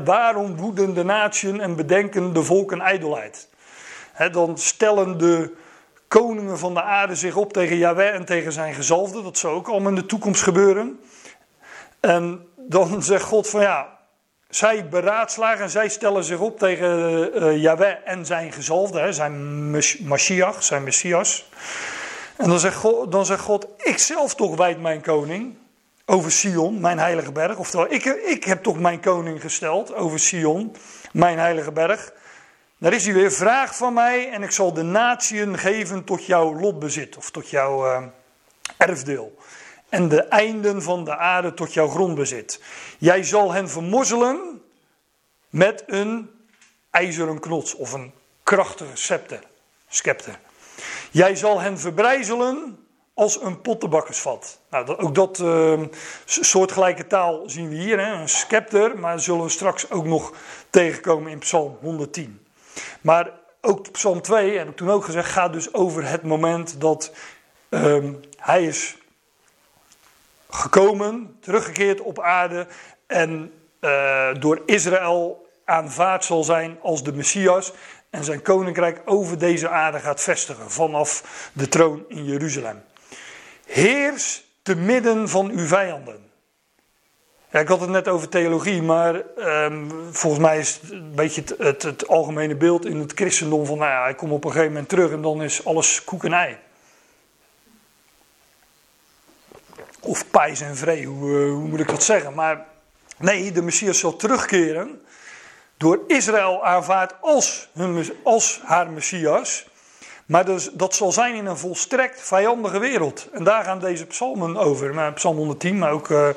[0.04, 3.50] Waarom woeden de natieën en bedenken de volken ijdelheid?
[4.32, 5.56] Dan stellen de
[6.08, 9.24] koningen van de aarde zich op tegen Yahweh en tegen zijn gezalfde.
[9.24, 11.00] Dat zou ook allemaal in de toekomst gebeuren.
[12.00, 13.98] En dan zegt God van ja,
[14.50, 16.90] zij beraadslagen en zij stellen zich op tegen
[17.54, 19.70] uh, en zijn gezalfde, zijn
[20.04, 21.50] Mashiach, zijn Messias.
[22.38, 25.58] En dan zegt, God, dan zegt God, ik zelf toch wijd mijn koning
[26.06, 27.58] over Sion, mijn heilige berg.
[27.58, 30.76] Oftewel, ik, ik heb toch mijn koning gesteld over Sion,
[31.12, 32.14] mijn heilige berg.
[32.78, 36.60] Daar is hij weer, vraag van mij en ik zal de natieën geven tot jouw
[36.60, 38.04] lotbezit of tot jouw uh,
[38.78, 39.38] erfdeel
[39.90, 42.62] en de einden van de aarde tot jouw grondbezit.
[42.98, 44.62] Jij zal hen vermorzelen
[45.50, 46.30] met een
[46.92, 49.44] ijzeren knots of een krachtige scepter,
[49.88, 50.40] scepter.
[51.12, 52.78] Jij zal hen verbrijzelen
[53.14, 54.60] als een pottenbakkersvat.
[54.70, 55.82] Nou, ook dat uh,
[56.26, 58.14] soortgelijke taal zien we hier, hè?
[58.14, 60.34] een scepter, maar zullen we straks ook nog
[60.70, 62.46] tegenkomen in Psalm 110.
[63.02, 67.12] Maar ook Psalm 2, heb ik toen ook gezegd, gaat dus over het moment dat
[67.70, 68.98] um, hij is
[70.50, 72.68] gekomen, teruggekeerd op aarde
[73.08, 77.74] en uh, door Israël aanvaard zal zijn als de Messias
[78.10, 82.84] en zijn koninkrijk over deze aarde gaat vestigen vanaf de troon in Jeruzalem.
[83.66, 86.28] Heers te midden van uw vijanden.
[87.52, 91.42] Ja, ik had het net over theologie, maar um, volgens mij is het een beetje
[91.42, 94.52] het, het, het, algemene beeld in het christendom van, nou ja, hij komt op een
[94.52, 96.58] gegeven moment terug en dan is alles koek en ei.
[100.00, 102.34] Of pijs en vree, hoe, eh, hoe moet ik dat zeggen?
[102.34, 102.66] Maar
[103.18, 105.02] nee, de Messias zal terugkeren.
[105.78, 109.68] Door Israël aanvaard als, hun, als haar Messias.
[110.30, 113.28] Maar dus, dat zal zijn in een volstrekt vijandige wereld.
[113.32, 114.94] En daar gaan deze psalmen over.
[114.94, 116.30] Maar psalm 110, maar ook uh,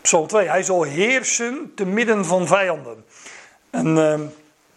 [0.00, 0.48] psalm 2.
[0.48, 3.04] Hij zal heersen te midden van vijanden.
[3.70, 4.20] En, uh,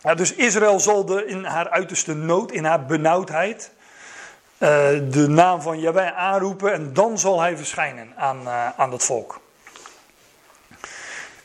[0.04, 3.72] ja, dus Israël zal de, in haar uiterste nood, in haar benauwdheid.
[5.10, 9.42] De naam van Jahweh aanroepen en dan zal hij verschijnen aan, aan dat volk.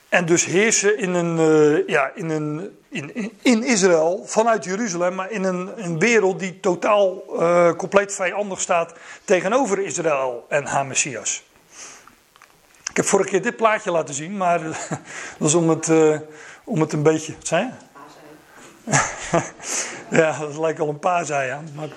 [0.09, 1.37] En dus heersen in, een,
[1.87, 7.23] ja, in, een, in, in Israël vanuit Jeruzalem, maar in een, een wereld die totaal
[7.77, 8.93] compleet vijandig staat
[9.25, 11.45] tegenover Israël en haar Messias.
[12.91, 14.61] Ik heb vorige keer dit plaatje laten zien, maar
[15.39, 15.91] dat is om het,
[16.65, 17.35] om het een beetje.
[17.35, 17.87] Wat zei je?
[20.21, 21.69] ja, dat lijkt al een paar zei aan.
[21.75, 21.89] Maar...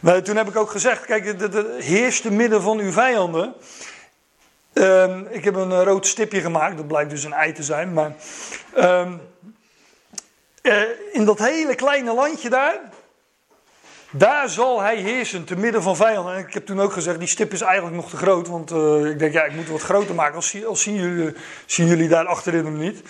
[0.00, 3.54] nee, toen heb ik ook gezegd: kijk, het heerst te midden van uw vijanden.
[4.72, 7.92] Um, ik heb een rood stipje gemaakt, dat blijkt dus een ei te zijn.
[7.92, 8.12] Maar
[8.76, 9.20] um,
[10.62, 10.82] uh,
[11.12, 12.80] in dat hele kleine landje daar,
[14.10, 16.34] daar zal hij heersen te midden van vijanden.
[16.34, 18.48] En ik heb toen ook gezegd, die stip is eigenlijk nog te groot.
[18.48, 20.34] Want uh, ik denk, ja, ik moet het wat groter maken.
[20.34, 21.34] Als, zien, jullie,
[21.66, 23.02] zien jullie daar achterin hem niet.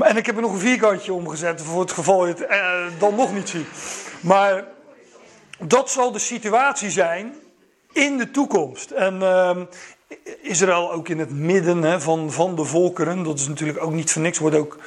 [0.00, 3.14] En ik heb er nog een vierkantje omgezet voor het geval je het eh, dan
[3.14, 3.66] nog niet ziet.
[4.20, 4.64] Maar
[5.58, 7.34] dat zal de situatie zijn
[7.92, 8.90] in de toekomst.
[8.90, 9.56] En uh,
[10.42, 13.22] Israël ook in het midden hè, van, van de volkeren.
[13.22, 14.38] Dat is natuurlijk ook niet voor niks.
[14.38, 14.78] Wordt ook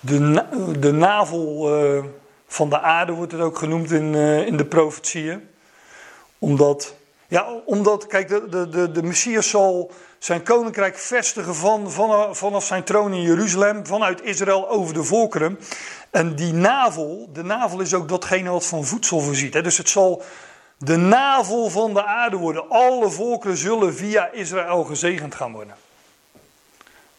[0.00, 0.44] de,
[0.78, 2.04] de navel uh,
[2.46, 5.48] van de aarde wordt het ook genoemd in, uh, in de profetieën.
[6.38, 6.94] Omdat,
[7.28, 12.64] ja, omdat kijk, de, de, de, de Messias zal zijn koninkrijk vestigen van, van, vanaf
[12.64, 15.58] zijn troon in Jeruzalem, vanuit Israël over de volkeren.
[16.14, 19.54] En die navel, de navel is ook datgene wat van voedsel voorziet.
[19.54, 19.62] Hè?
[19.62, 20.22] Dus het zal
[20.78, 22.68] de navel van de aarde worden.
[22.68, 25.74] Alle volkeren zullen via Israël gezegend gaan worden.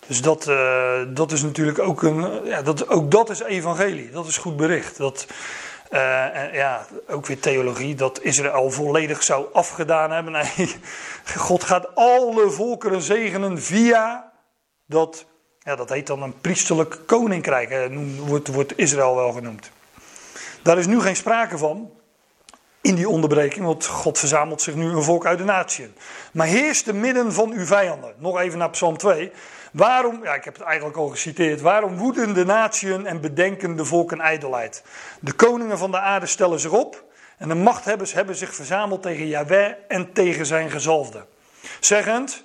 [0.08, 2.46] Dus dat, uh, dat is natuurlijk ook een.
[2.46, 4.12] Ja, dat, ook dat is evangelie.
[4.12, 4.98] Dat is goed bericht.
[4.98, 5.28] Dat,
[5.92, 10.34] uh, en ja, ook weer theologie, dat Israël volledig zou afgedaan hebben.
[10.58, 10.76] Nee,
[11.36, 14.32] God gaat alle volkeren zegenen via
[14.86, 15.26] dat,
[15.66, 17.90] ja, dat heet dan een priesterlijk koninkrijk,
[18.26, 19.72] wordt, wordt Israël wel genoemd.
[20.62, 21.92] Daar is nu geen sprake van
[22.82, 25.94] in die onderbreking, want God verzamelt zich nu een volk uit de natie.
[26.34, 28.14] Maar heerst te midden van uw vijanden.
[28.18, 29.32] Nog even naar Psalm 2.
[29.72, 31.62] Waarom, ja, ik heb het eigenlijk al geciteerd.
[31.62, 34.84] Waarom woeden de natieën en bedenken de volken ijdelheid?
[35.20, 37.04] De koningen van de aarde stellen zich op.
[37.38, 41.26] En de machthebbers hebben zich verzameld tegen Yahweh en tegen zijn gezalfde.
[41.80, 42.44] Zeggend,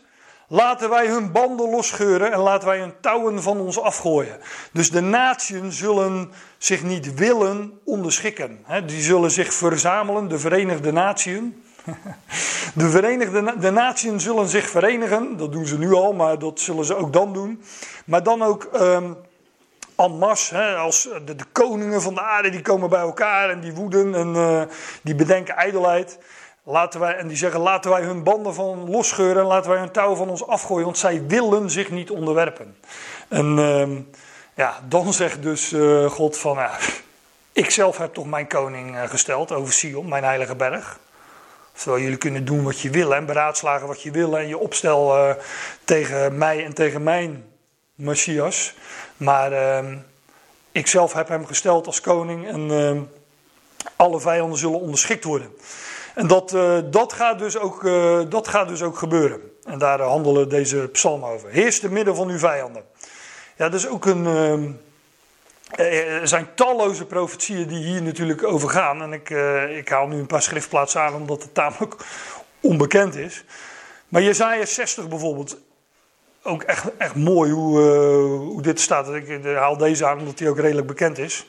[0.53, 4.39] laten wij hun banden losscheuren en laten wij hun touwen van ons afgooien.
[4.73, 8.65] Dus de natieën zullen zich niet willen onderschikken.
[8.87, 11.63] Die zullen zich verzamelen, de Verenigde Natieën.
[12.75, 15.37] De Verenigde de Naties zullen zich verenigen.
[15.37, 17.63] Dat doen ze nu al, maar dat zullen ze ook dan doen.
[18.05, 19.17] Maar dan ook um,
[20.51, 24.35] en als de, koningen van de aarde die komen bij elkaar en die woeden en
[24.35, 24.63] uh,
[25.03, 26.19] die bedenken ijdelheid.
[26.71, 29.91] Laten wij, en die zeggen: laten wij hun banden van losscheuren en laten wij hun
[29.91, 32.77] touw van ons afgooien, want zij willen zich niet onderwerpen.
[33.29, 33.89] En uh,
[34.55, 36.75] ja, dan zegt dus uh, God van: uh,
[37.53, 40.99] ik zelf heb toch mijn koning uh, gesteld over Sion, mijn heilige berg.
[41.73, 45.17] Terwijl jullie kunnen doen wat je wil en beraadslagen wat je wil en je opstel
[45.17, 45.35] uh,
[45.85, 47.45] tegen mij en tegen mijn
[47.95, 48.75] Messias.
[49.17, 49.93] Maar uh,
[50.73, 53.01] ik zelf heb hem gesteld als koning en uh,
[53.97, 55.53] alle vijanden zullen onderschikt worden.
[56.21, 57.83] En dat, uh, dat, gaat dus ook,
[58.31, 59.41] dat gaat dus ook gebeuren.
[59.65, 61.51] En daar handelen deze psalmen over.
[61.51, 62.83] Heerst te midden van uw vijanden.
[63.57, 64.71] Ja, dat is ook een ehm,
[66.21, 69.03] er zijn talloze profetieën die hier natuurlijk over gaan.
[69.03, 69.31] En ik,
[69.77, 71.97] ik haal nu een paar schriftplaatsen aan omdat het tamelijk
[72.61, 73.45] onbekend is.
[74.09, 75.59] Maar Jezaja 60 bijvoorbeeld.
[76.43, 77.81] Ook echt, echt mooi hoe,
[78.29, 79.15] hoe dit staat.
[79.15, 81.47] Ik haal deze aan omdat die ook redelijk bekend is.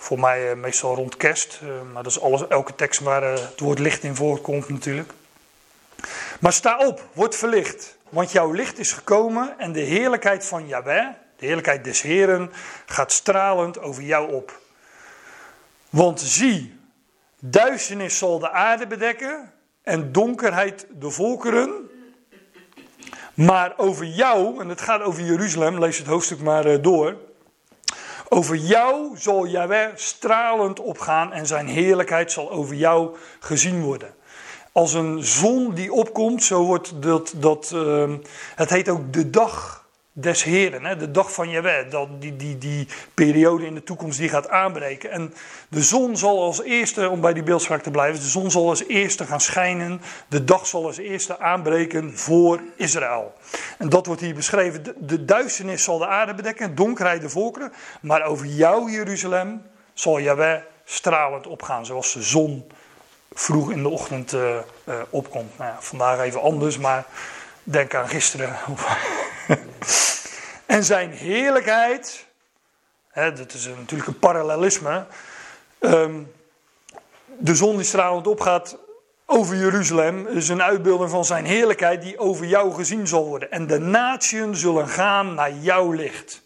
[0.00, 1.60] Voor mij uh, meestal rond kerst.
[1.92, 5.12] maar dat is alles, elke tekst waar het woord licht in voorkomt natuurlijk.
[6.40, 7.96] Maar sta op, word verlicht.
[8.08, 11.06] Want jouw licht is gekomen en de heerlijkheid van Yahweh
[11.38, 12.50] de heerlijkheid des Heren
[12.86, 14.60] gaat stralend over jou op.
[15.90, 16.78] Want zie,
[17.38, 21.90] duisternis zal de aarde bedekken en donkerheid de volkeren.
[23.34, 27.16] Maar over jou, en het gaat over Jeruzalem, lees het hoofdstuk maar eh, door.
[28.28, 34.14] Over jou zal Jahweh stralend opgaan en zijn heerlijkheid zal over jou gezien worden.
[34.72, 38.12] Als een zon die opkomt, zo wordt dat, dat uh,
[38.54, 39.77] het heet ook de dag
[40.20, 44.18] des Heren, hè, de dag van Jaweh, dat die, die, die periode in de toekomst
[44.18, 45.10] die gaat aanbreken.
[45.10, 45.34] En
[45.68, 48.84] de zon zal als eerste, om bij die beeldspraak te blijven, de zon zal als
[48.86, 53.34] eerste gaan schijnen, de dag zal als eerste aanbreken voor Israël.
[53.78, 58.22] En dat wordt hier beschreven, de, duisternis zal de aarde bedekken, donkerheid de volkeren, maar
[58.22, 59.62] over jou Jeruzalem
[59.94, 62.66] zal Jaweh stralend opgaan, zoals de zon
[63.32, 65.58] vroeg in de ochtend uh, uh, opkomt.
[65.58, 67.04] Nou ja, vandaag even anders, maar
[67.62, 68.56] denk aan gisteren.
[70.66, 72.26] En zijn heerlijkheid,
[73.08, 75.06] hè, dat is natuurlijk een parallelisme.
[75.80, 76.32] Um,
[77.38, 78.78] de zon die stralend opgaat
[79.26, 83.50] over Jeruzalem is een uitbeelding van zijn heerlijkheid die over jou gezien zal worden.
[83.50, 86.42] En de natieën zullen gaan naar jouw licht.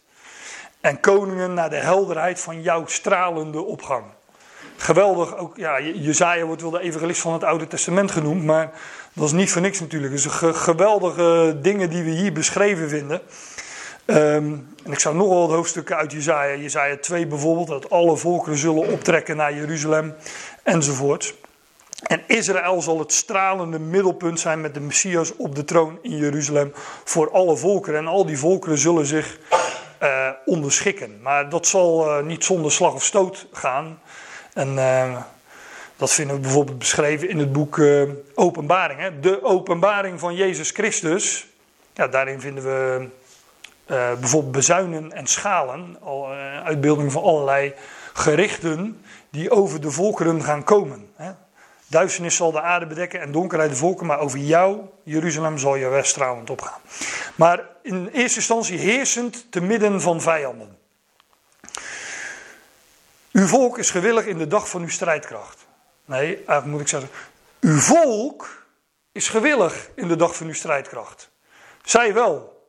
[0.81, 4.05] En koningen naar de helderheid van jouw stralende opgang.
[4.83, 8.71] Geweldig, ook ja, Jezaja wordt wel de evangelist van het Oude Testament genoemd, maar
[9.13, 10.19] dat is niet voor niks natuurlijk.
[10.19, 13.21] Zijn geweldige dingen die we hier beschreven vinden.
[14.05, 14.53] Ehm,
[14.85, 18.59] en ik zou nog wel het hoofdstukken uit Jezaja, Jezaja 2 bijvoorbeeld, dat alle volkeren
[18.59, 20.15] zullen optrekken naar Jeruzalem
[20.63, 21.35] enzovoort.
[22.03, 26.73] En Israël zal het stralende middelpunt zijn met de Messias op de troon in Jeruzalem
[27.05, 27.99] voor alle volkeren.
[27.99, 29.39] En al die volkeren zullen zich
[30.03, 31.21] uh, onderschikken.
[31.21, 34.01] Maar dat zal uh, niet zonder slag of stoot gaan.
[34.53, 35.17] En uh,
[35.97, 37.81] dat vinden we bijvoorbeeld beschreven in het boek
[38.35, 39.01] Openbaring.
[39.01, 39.21] Hè?
[39.21, 41.47] De openbaring van Jezus Christus.
[41.95, 43.09] Ja, daarin vinden we
[44.21, 45.97] bijvoorbeeld bezuinen en schalen.
[46.01, 46.33] Al,
[46.65, 47.75] uitbeelding van allerlei
[48.13, 51.09] gerichten die over de volkeren gaan komen.
[51.17, 51.31] Hè?
[51.93, 55.89] Duisternis zal de aarde bedekken en donkerheid de volken, maar over jou, Jeruzalem, zal je
[55.89, 56.81] weststralend opgaan.
[57.35, 60.77] Maar in eerste instantie heersend te midden van vijanden.
[63.33, 65.67] Uw volk is gewillig in de dag van uw strijdkracht.
[66.05, 67.11] Nee, eigenlijk moet ik zeggen,
[67.61, 68.67] uw volk
[69.13, 71.31] is gewillig in de dag van uw strijdkracht.
[71.85, 72.67] Zij wel,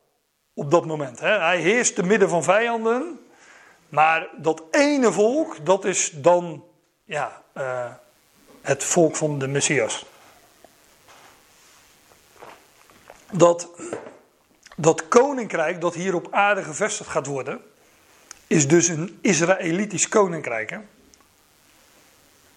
[0.54, 1.20] op dat moment.
[1.20, 1.38] Hè?
[1.38, 3.26] Hij heerst te midden van vijanden,
[3.88, 6.64] maar dat ene volk, dat is dan,
[7.04, 7.42] ja...
[7.56, 7.90] Uh,
[8.64, 10.06] het volk van de Messias.
[13.32, 13.68] Dat,
[14.76, 17.62] dat koninkrijk dat hier op aarde gevestigd gaat worden,
[18.46, 20.70] is dus een Israëlitisch koninkrijk.
[20.70, 20.78] Hè?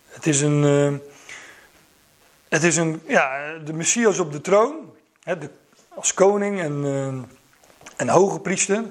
[0.08, 0.94] Het is een, uh,
[2.50, 4.76] het is een, ja, de Messias op de troon,
[5.24, 5.50] hè, de,
[5.90, 7.08] als koning en, uh,
[7.96, 8.84] en hoge priester.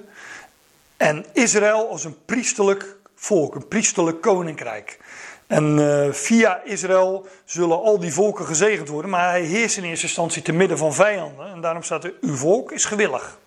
[0.97, 4.99] En Israël als een priesterlijk volk, een priesterlijk koninkrijk.
[5.47, 9.11] En uh, via Israël zullen al die volken gezegend worden.
[9.11, 11.51] Maar hij heerst in eerste instantie te midden van vijanden.
[11.53, 13.39] En daarom staat er: Uw volk is gewillig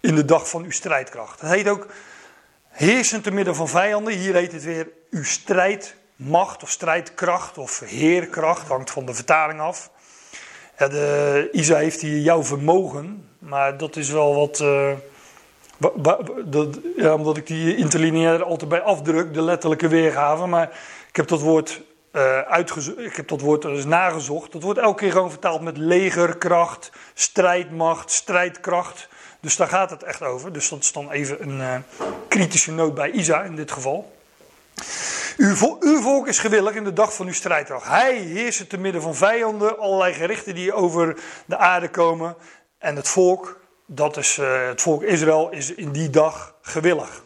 [0.00, 1.40] in de dag van uw strijdkracht.
[1.40, 1.86] Het heet ook
[2.76, 4.12] heersen te midden van vijanden.
[4.12, 8.68] Hier heet het weer uw strijdmacht of strijdkracht of heerkracht.
[8.68, 9.90] Hangt van de vertaling af.
[10.78, 13.28] Ja, de, Isa heeft hier jouw vermogen.
[13.38, 14.60] Maar dat is wel wat.
[14.60, 14.92] Uh,
[16.96, 20.46] ja, omdat ik die interlineair altijd bij afdruk, de letterlijke weergave.
[20.46, 20.70] Maar
[21.08, 22.58] ik heb dat woord, uh,
[22.96, 24.52] ik heb dat woord dus nagezocht.
[24.52, 29.08] Dat wordt elke keer gewoon vertaald met legerkracht, strijdmacht, strijdkracht.
[29.46, 30.52] Dus daar gaat het echt over.
[30.52, 31.76] Dus dat is dan even een uh,
[32.28, 34.16] kritische noot bij Isa in dit geval.
[35.36, 35.54] Uw,
[36.00, 37.86] volk is gewillig in de dag van uw strijdkracht.
[37.86, 42.36] Hij heerst te midden van vijanden, allerlei gerichten die over de aarde komen.
[42.78, 47.22] En het volk, dat is uh, het volk Israël, is in die dag gewillig.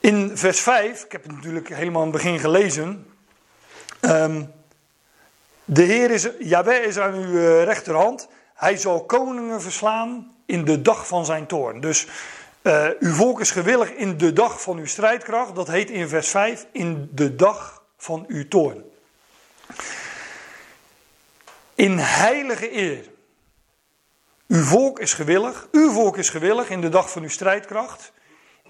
[0.00, 3.06] In vers 5, ik heb het natuurlijk helemaal aan het begin gelezen.
[4.00, 4.52] Um,
[5.64, 8.28] de Heer is, Jaweh is aan uw eh, rechterhand.
[8.54, 11.80] Hij zal koningen verslaan in de dag van zijn toorn.
[11.80, 12.06] Dus
[12.62, 15.54] uh, uw volk is gewillig in de dag van uw strijdkracht.
[15.54, 18.84] Dat heet in vers 5 in de dag van uw toorn.
[21.74, 23.10] In heilige eer.
[24.46, 25.68] Uw volk is gewillig.
[25.72, 28.12] Uw volk is gewillig in de dag van uw strijdkracht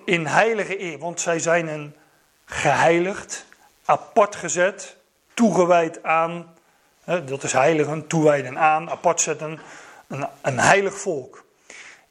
[0.04, 0.98] in heilige eer.
[0.98, 1.96] Want zij zijn een
[2.44, 3.46] geheiligd,
[3.84, 4.96] apart gezet,
[5.34, 6.53] toegewijd aan.
[7.04, 9.60] Dat is heiligen, toewijden aan, apart zetten.
[10.08, 11.44] Een, een heilig volk.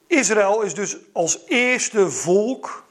[0.07, 2.85] Israël is dus als eerste volk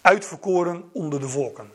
[0.00, 1.72] uitverkoren onder de volken.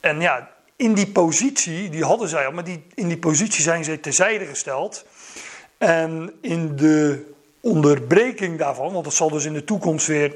[0.00, 3.84] En ja, in die positie, die hadden zij al, maar die, in die positie zijn
[3.84, 5.04] ze terzijde gesteld.
[5.78, 7.30] En in de
[7.60, 10.34] onderbreking daarvan, want dat zal dus in de toekomst weer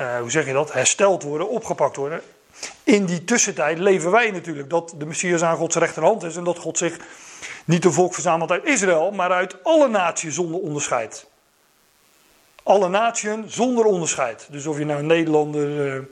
[0.00, 2.20] uh, hoe zeg je dat, hersteld worden, opgepakt worden.
[2.82, 6.58] In die tussentijd leven wij natuurlijk dat de Messias aan Gods rechterhand is en dat
[6.58, 6.98] God zich
[7.64, 11.26] niet een volk verzamelt uit Israël, maar uit alle naties zonder onderscheid.
[12.62, 14.48] Alle naties zonder onderscheid.
[14.50, 16.02] Dus of je nou Nederlander, uh,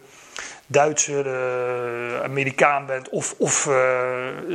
[0.66, 3.62] Duitser, uh, Amerikaan bent of, of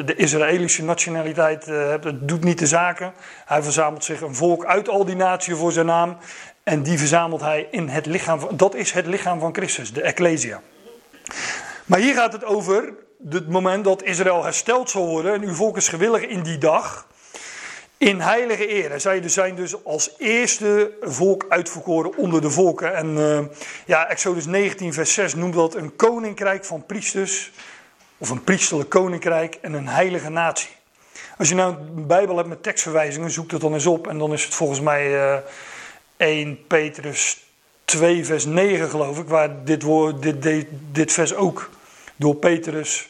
[0.06, 3.14] de Israëlische nationaliteit hebt, het doet niet de zaken.
[3.46, 6.18] Hij verzamelt zich een volk uit al die naties voor zijn naam.
[6.64, 8.40] En die verzamelt hij in het lichaam.
[8.40, 10.62] Van, dat is het lichaam van Christus, de Ecclesia.
[11.86, 12.94] Maar hier gaat het over
[13.30, 15.34] het moment dat Israël hersteld zal worden.
[15.34, 17.08] En uw volk is gewillig in die dag.
[17.98, 19.00] In heilige eer.
[19.00, 22.96] Zij zijn dus als eerste volk uitverkoren onder de volken.
[22.96, 23.40] En uh,
[23.86, 27.52] ja, Exodus 19, vers 6 noemt dat een koninkrijk van priesters.
[28.18, 30.70] Of een priesterlijk koninkrijk en een heilige natie.
[31.38, 34.08] Als je nou een Bijbel hebt met tekstverwijzingen, zoek het dan eens op.
[34.08, 35.34] En dan is het volgens mij.
[35.34, 35.38] Uh,
[36.20, 37.44] 1 Petrus
[37.86, 41.70] 2, vers 9, geloof ik, waar dit, woord, dit, dit, dit vers ook
[42.16, 43.09] door Petrus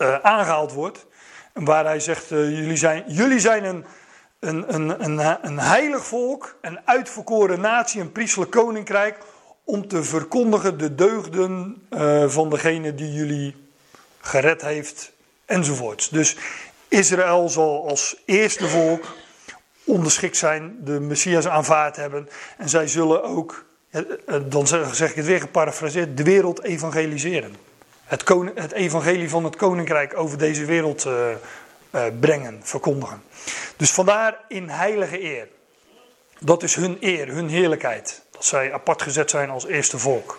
[0.00, 1.06] uh, aangehaald wordt.
[1.52, 3.84] Waar hij zegt, jullie zijn, jullie zijn een,
[4.40, 9.18] een, een, een, een heilig volk, een uitverkoren natie, een priestelijk koninkrijk,
[9.64, 11.82] om te verkondigen de deugden
[12.26, 13.68] van degene die jullie
[14.20, 15.12] gered heeft,
[15.44, 16.08] enzovoorts.
[16.08, 16.36] Dus
[16.88, 19.04] Israël zal als eerste volk
[19.84, 22.28] onderschikt zijn, de Messias aanvaard hebben.
[22.58, 27.54] En zij zullen ook, eh, eh, dan zeg ik het weer geparafraseerd, de wereld evangeliseren.
[28.10, 33.22] Het, het evangelie van het koninkrijk over deze wereld uh, brengen, verkondigen.
[33.76, 35.48] Dus vandaar in heilige eer.
[36.38, 38.22] Dat is hun eer, hun heerlijkheid.
[38.30, 40.38] Dat zij apart gezet zijn als eerste volk.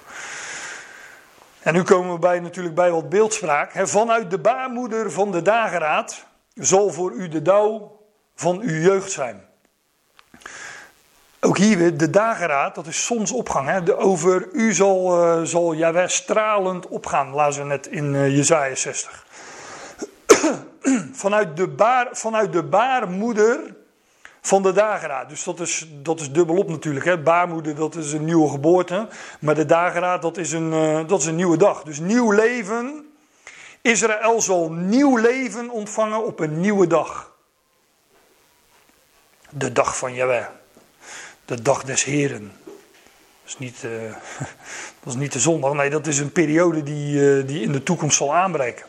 [1.60, 3.72] En nu komen we bij, natuurlijk bij wat beeldspraak.
[3.76, 8.00] vanuit de baarmoeder van de dageraad zal voor u de dauw
[8.36, 9.46] van uw jeugd zijn.
[11.44, 13.68] Ook hier weer de dageraad, dat is zonsopgang.
[13.68, 13.84] Hè?
[13.84, 18.76] De, over u zal, uh, zal Jaweh stralend opgaan, lazen we net in uh, Jezaja
[18.76, 19.26] 60.
[21.14, 23.76] vanuit, de baar, vanuit de baarmoeder
[24.42, 25.30] van de dageraad.
[25.30, 27.06] Dus dat is, dat is dubbelop natuurlijk.
[27.06, 27.18] Hè?
[27.18, 29.08] Baarmoeder, dat is een nieuwe geboorte.
[29.40, 31.84] Maar de dageraad, dat is een, uh, dat is een nieuwe dag.
[31.84, 33.14] Dus nieuw leven.
[33.82, 37.36] Israël zal nieuw leven ontvangen op een nieuwe dag.
[39.50, 40.46] De dag van Jaweh.
[41.52, 42.52] De dag des Heren.
[42.66, 42.74] Dat
[43.46, 43.92] is niet, uh,
[45.04, 45.74] dat is niet de zondag.
[45.74, 48.86] Nee, dat is een periode die, uh, die in de toekomst zal aanbreken.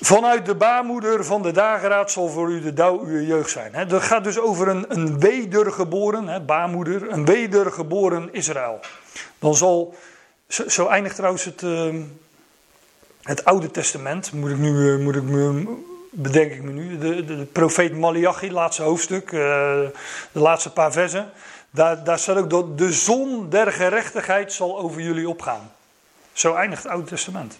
[0.00, 3.74] Vanuit de baarmoeder van de dageraad zal voor u de dauw uw jeugd zijn.
[3.74, 8.80] He, dat gaat dus over een, een wedergeboren, he, baarmoeder, een wedergeboren Israël.
[9.38, 9.94] Dan zal,
[10.48, 11.94] zo, eindigt trouwens het, uh,
[13.22, 15.76] het Oude Testament, moet ik nu, moet ik me
[16.10, 19.40] bedenk ik me nu, de, de, profeet Malachi, laatste hoofdstuk, uh,
[20.32, 21.30] de laatste paar versen.
[21.70, 25.72] Daar, daar staat ook dat de zon der gerechtigheid zal over jullie opgaan.
[26.32, 27.58] Zo eindigt het Oude Testament.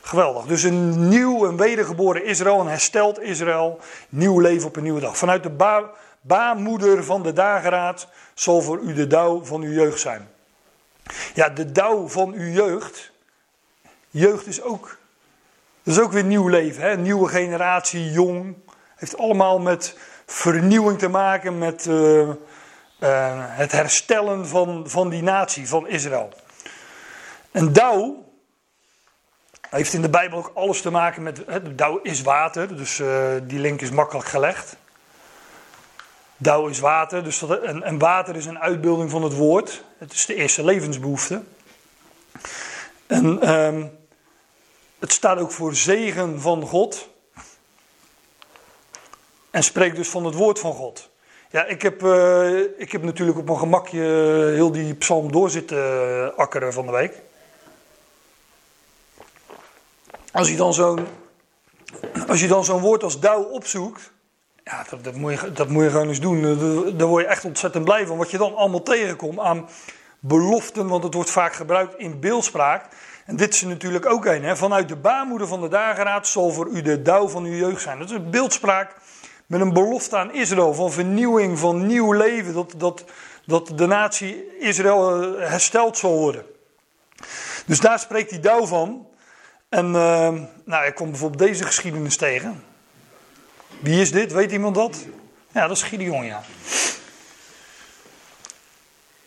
[0.00, 0.44] Geweldig.
[0.44, 5.16] Dus een nieuw, een wedergeboren Israël, een hersteld Israël, nieuw leven op een nieuwe dag.
[5.16, 10.00] Vanuit de ba baarmoeder van de dageraad zal voor u de dauw van uw jeugd
[10.00, 10.28] zijn.
[11.34, 13.10] Ja, de dauw van uw jeugd.
[14.10, 14.96] Jeugd is ook
[15.88, 16.96] is ook weer nieuw leven, hè?
[16.96, 18.56] nieuwe generatie, jong.
[18.96, 22.34] Heeft allemaal met vernieuwing te maken, met uh, uh,
[23.48, 26.32] het herstellen van, van die natie, van Israël.
[27.50, 28.24] En dauw
[29.70, 31.42] heeft in de Bijbel ook alles te maken met.
[31.46, 34.76] Hè, is water, dus uh, die link is makkelijk gelegd.
[36.36, 39.84] Dauw is water, dus dat, en, water is een uitbeelding van het woord.
[39.98, 41.42] Het is de eerste levensbehoefte.
[43.06, 43.54] En.
[43.54, 43.97] Um,
[44.98, 47.08] het staat ook voor zegen van God.
[49.50, 51.10] En spreekt dus van het woord van God.
[51.50, 54.00] Ja, ik heb, uh, ik heb natuurlijk op mijn gemakje
[54.54, 57.20] heel die psalm door zitten uh, akkeren van de week.
[60.32, 61.06] Als je dan zo'n,
[62.28, 64.12] als je dan zo'n woord als dauw opzoekt,
[64.64, 66.42] ja, dat, dat, moet je, dat moet je gewoon eens doen.
[66.96, 68.16] Daar word je echt ontzettend blij van.
[68.16, 69.68] Wat je dan allemaal tegenkomt aan
[70.18, 72.86] beloften, want het wordt vaak gebruikt in beeldspraak.
[73.28, 74.44] En dit is natuurlijk ook een.
[74.44, 74.56] Hè?
[74.56, 77.98] Vanuit de baarmoeder van de dageraad zal voor u de dauw van uw jeugd zijn.
[77.98, 78.94] Dat is een beeldspraak
[79.46, 80.74] met een belofte aan Israël.
[80.74, 82.54] Van vernieuwing, van nieuw leven.
[82.54, 83.04] Dat, dat,
[83.46, 86.44] dat de natie Israël eh, hersteld zal worden.
[87.66, 89.06] Dus daar spreekt die dauw van.
[89.68, 90.32] En uh,
[90.64, 92.64] nou, ik kom bijvoorbeeld deze geschiedenis tegen.
[93.80, 94.32] Wie is dit?
[94.32, 95.04] Weet iemand dat?
[95.52, 96.42] Ja, dat is Gideon, ja.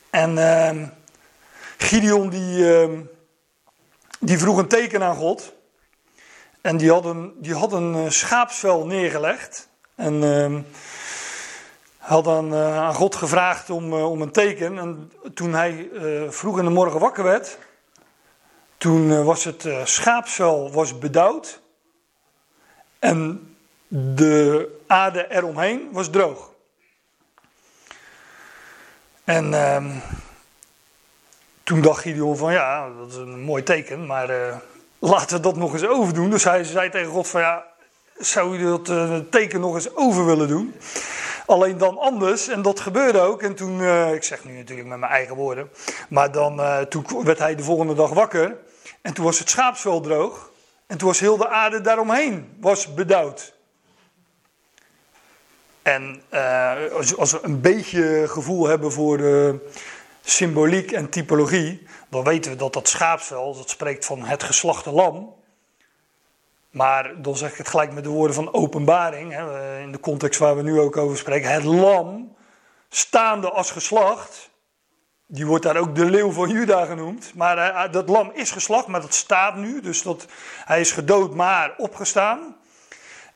[0.10, 0.88] En uh,
[1.78, 2.58] Gideon die...
[2.58, 2.99] Uh,
[4.22, 5.53] die vroeg een teken aan God.
[6.61, 9.69] En die had een, die had een eh, schaapsvel neergelegd.
[9.95, 10.59] En uh,
[11.97, 14.78] had dan uh, aan God gevraagd om, uh, om een teken.
[14.78, 15.89] En toen hij
[16.30, 17.57] vroeg in de morgen wakker werd,
[18.78, 21.61] toen was het schaapsvel was bedauwd.
[22.99, 23.49] En
[23.88, 26.51] de aarde eromheen was droog.
[29.24, 29.89] En ehm,
[31.72, 34.55] toen dacht Gideon van ja, dat is een mooi teken, maar uh,
[34.99, 36.30] laten we dat nog eens overdoen.
[36.30, 37.65] Dus hij zei tegen God van ja,
[38.17, 40.76] zou je dat uh, teken nog eens over willen doen?
[41.45, 43.41] Alleen dan anders, en dat gebeurde ook.
[43.41, 45.69] En toen, uh, ik zeg nu natuurlijk met mijn eigen woorden,
[46.09, 48.57] maar dan, toen werd hij de volgende dag wakker.
[49.01, 50.51] En toen was het schaapsvel droog.
[50.88, 53.53] En toen was heel de aarde daaromheen was bedauwd.
[55.82, 56.22] En
[56.95, 59.59] als, als we een beetje gevoel hebben voor de
[60.22, 65.34] symboliek en typologie, dan weten we dat dat schaapsvel, dat spreekt van het geslachte lam.
[66.69, 70.39] Maar dan zeg ik het gelijk met de woorden van openbaring, hè, in de context
[70.39, 71.51] waar we nu ook over spreken.
[71.51, 72.36] Het lam,
[72.89, 74.49] staande als geslacht,
[75.34, 77.32] Die wordt daar ook de leeuw van Juda genoemd.
[77.36, 79.82] Maar dat lam is geslacht, maar dat staat nu.
[79.82, 80.26] Dus dat,
[80.65, 82.55] hij is gedood, maar opgestaan.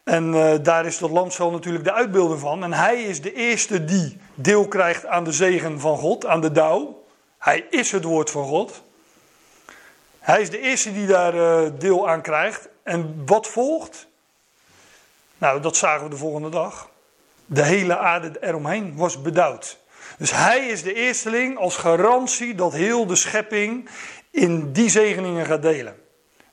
[0.06, 2.64] En uh, daar is dat lamsvel natuurlijk de uitbeelding van.
[2.64, 6.52] En hij is de eerste die deel krijgt aan de zegen van God, aan de
[6.52, 7.04] dauw.
[7.38, 8.84] Hij is het woord van God.
[10.20, 12.68] Hij is de eerste die daar uh, deel aan krijgt.
[12.84, 14.08] En wat volgt?
[15.38, 16.90] Nou, dat zagen we de volgende dag.
[17.46, 19.80] De hele aarde eromheen was bedouwd.
[20.18, 23.90] Dus hij is de eersteling als garantie dat heel de schepping
[24.32, 25.96] in die zegeningen gaat delen.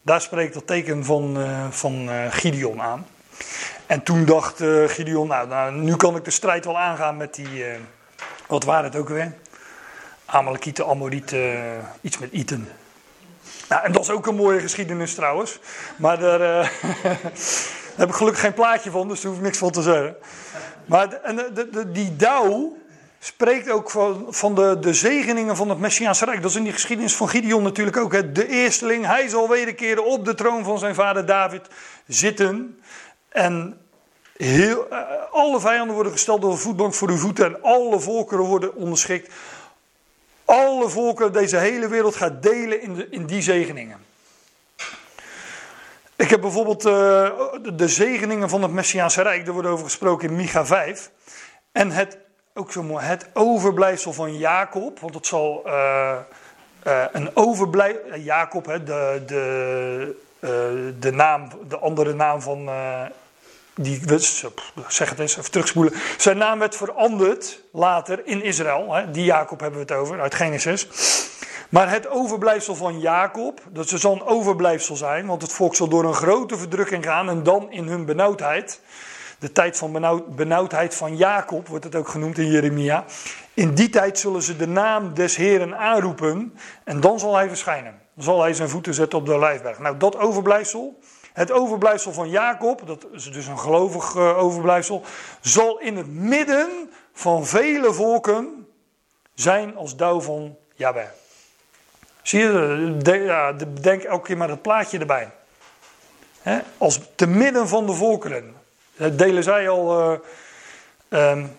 [0.02, 3.06] Daar spreekt dat teken van, uh, van Gideon aan.
[3.86, 7.34] En toen dacht uh, Gideon, nou, nou, nu kan ik de strijd wel aangaan met
[7.34, 7.74] die, uh,
[8.46, 9.32] wat waren het ook weer?
[10.24, 11.58] Amalekieten, Amorieten, uh,
[12.00, 12.68] iets met Iten.
[13.68, 15.58] Nou, en dat is ook een mooie geschiedenis trouwens.
[15.96, 16.40] Maar daar,
[17.96, 20.16] heb ik gelukkig geen plaatje van, dus daar hoef ik niks van te zeggen.
[20.86, 22.76] Maar de, de, die dauw
[23.24, 26.42] spreekt ook van, van de, de zegeningen van het Messiaanse Rijk.
[26.42, 28.12] Dat is in die geschiedenis van Gideon natuurlijk ook.
[28.12, 28.32] Hè.
[28.32, 31.62] De eersteling, hij zal wederkeren op de troon van zijn vader David
[32.06, 32.81] zitten.
[33.32, 33.80] En
[34.36, 34.98] heel, uh,
[35.30, 39.32] alle vijanden worden gesteld door een voetbank voor uw voeten en alle volkeren worden onderschikt.
[40.44, 43.98] Alle volkeren, deze hele wereld gaat delen in, in die zegeningen.
[46.16, 46.92] Ik heb bijvoorbeeld uh,
[47.74, 51.10] de zegeningen van het Messiaanse Rijk, daar wordt over gesproken in Micha 5.
[51.72, 52.18] En het,
[52.54, 56.18] ook zo mooi, het overblijfsel van Jacob, want het zal uh,
[57.12, 60.16] een overblijfsel, Jacob, hè, de, de,
[60.98, 62.68] de, naam, de andere naam van
[63.74, 64.00] die,
[64.88, 65.94] zeg het eens, even terugspoelen.
[66.18, 68.94] Zijn naam werd veranderd later in Israël.
[68.94, 70.88] Hè, die Jacob hebben we het over, uit Genesis.
[71.68, 75.88] Maar het overblijfsel van Jacob, dat ze zal een overblijfsel zijn, want het volk zal
[75.88, 78.80] door een grote verdrukking gaan en dan in hun benauwdheid,
[79.38, 83.04] de tijd van benauwd, benauwdheid van Jacob wordt het ook genoemd in Jeremia.
[83.54, 88.00] In die tijd zullen ze de naam des Heren aanroepen en dan zal hij verschijnen.
[88.14, 89.78] Dan zal hij zijn voeten zetten op de Olijfberg.
[89.78, 90.98] Nou, dat overblijfsel,
[91.32, 95.02] het overblijfsel van Jacob, dat is dus een gelovig uh, overblijfsel,
[95.40, 98.66] zal in het midden van vele volken
[99.34, 100.56] zijn als dauw van.
[102.22, 102.96] Zie je,
[103.80, 105.30] denk elke keer maar dat plaatje erbij.
[106.78, 108.54] Als te midden van de volkeren.
[108.96, 111.56] Dat delen zij al uh, um,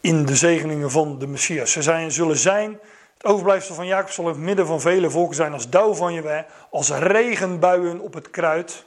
[0.00, 1.72] in de zegeningen van de Messias.
[1.72, 2.78] Ze zijn, zullen zijn
[3.22, 6.12] het overblijfsel van Jacob zal in het midden van vele volken zijn als dauw van
[6.12, 8.84] je als regenbuien op het kruid.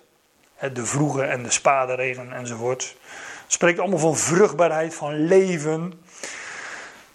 [0.74, 2.96] De vroege en de spadenregen enzovoort.
[3.44, 6.04] Het spreekt allemaal van vruchtbaarheid, van leven.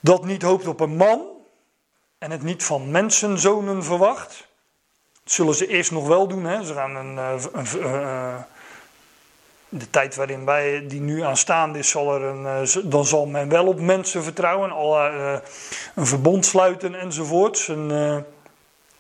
[0.01, 1.23] Dat niet hoopt op een man
[2.19, 4.49] en het niet van mensenzonen verwacht.
[5.23, 6.45] Dat zullen ze eerst nog wel doen.
[6.45, 6.65] Hè.
[6.65, 8.43] Ze gaan een, eh, een, een, een eh,
[9.71, 13.49] de tijd waarin wij die nu aanstaande is, zal er een, eh, dan zal men
[13.49, 15.39] wel op mensen vertrouwen, al uh,
[15.95, 17.69] een verbond sluiten enzovoorts.
[17.69, 17.87] En,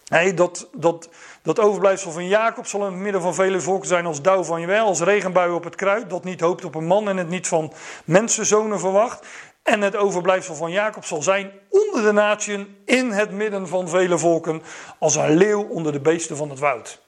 [0.09, 1.09] nee, dat, dat,
[1.43, 4.67] dat overblijfsel van Jacob zal in het midden van vele volken zijn als dauw van
[4.67, 7.49] wel, als regenbui op het kruid, dat niet hoopt op een man en het niet
[7.49, 7.73] van
[8.05, 9.27] mensenzonen verwacht.
[9.63, 14.19] En het overblijfsel van Jacob zal zijn onder de natieën, in het midden van vele
[14.19, 14.63] volken,
[14.99, 17.01] als een leeuw onder de beesten van het woud.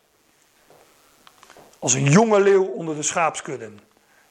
[1.83, 3.81] Als een jonge leeuw onder de schaapskudden.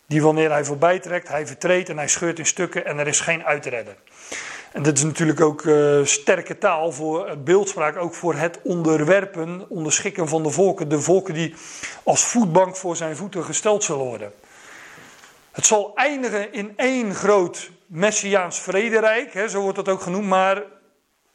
[0.06, 3.20] Die wanneer hij voorbij trekt, hij vertreedt en hij scheurt in stukken en er is
[3.20, 3.96] geen uitredden.
[4.72, 9.70] En dat is natuurlijk ook uh, sterke taal voor uh, beeldspraak, ook voor het onderwerpen,
[9.70, 10.90] onderschikken van de volken.
[10.90, 11.54] De volken die
[12.04, 14.32] als voetbank voor zijn voeten gesteld zullen worden.
[15.52, 20.64] Het zal eindigen in één groot Messiaans vrederijk, hè, zo wordt dat ook genoemd, maar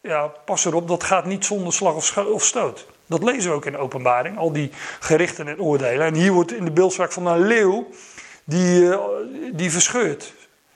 [0.01, 2.87] ja, pas erop, dat gaat niet zonder slag of, of stoot.
[3.07, 6.07] Dat lezen we ook in de openbaring, al die gerichten en oordelen.
[6.07, 7.89] En hier wordt in de beeldspraak van een leeuw
[8.45, 8.99] die, uh,
[9.53, 10.23] die verscheurt.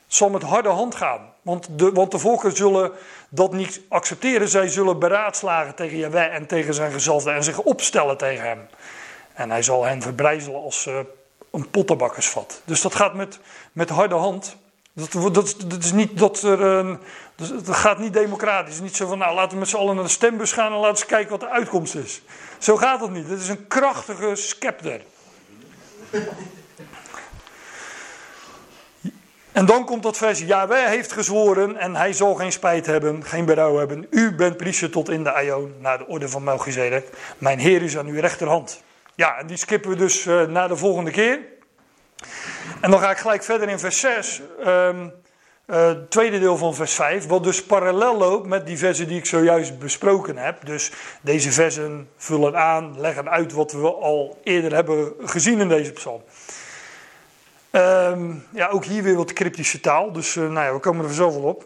[0.05, 1.33] Het zal met harde hand gaan.
[1.43, 2.93] Want de, want de volken zullen
[3.29, 4.49] dat niet accepteren.
[4.49, 8.69] Zij zullen beraadslagen tegen Jaweh en tegen zijn gezalfde en zich opstellen tegen hem.
[9.33, 10.99] En hij zal hen verbrijzelen als uh,
[11.51, 12.63] een pottenbakkersvat.
[12.65, 13.39] Dus dat gaat met,
[13.73, 14.57] met harde hand.
[15.01, 16.99] Dat, dat, dat, is niet dat er een.
[17.37, 18.81] Dat gaat niet democratisch.
[18.81, 21.03] Niet zo van, nou laten we met z'n allen naar de stembus gaan en laten
[21.03, 22.23] we kijken wat de uitkomst is.
[22.59, 23.29] Zo gaat het niet.
[23.29, 25.01] Het is een krachtige scepter.
[29.53, 33.45] En dan komt dat vers, Yahweh heeft gezworen en hij zal geen spijt hebben, geen
[33.45, 34.07] berouw hebben.
[34.11, 37.09] U bent priester tot in de Aion, naar de orde van Melchizedek.
[37.39, 38.83] Mijn Heer is aan uw rechterhand.
[39.15, 41.39] Ja, en die skippen we dus uh, naar de volgende keer.
[42.81, 44.41] En dan ga ik gelijk verder in vers 6.
[44.67, 45.13] Um,
[45.67, 49.27] uh, tweede deel van vers 5, wat dus parallel loopt met die versen die ik
[49.27, 50.67] zojuist besproken heb.
[50.67, 55.93] Dus deze versen vullen aan, leggen uit wat we al eerder hebben gezien in deze
[55.93, 56.23] psalm.
[57.71, 61.15] Um, ja, ook hier weer wat cryptische taal, dus uh, nou ja, we komen er
[61.15, 61.65] zelf wel op.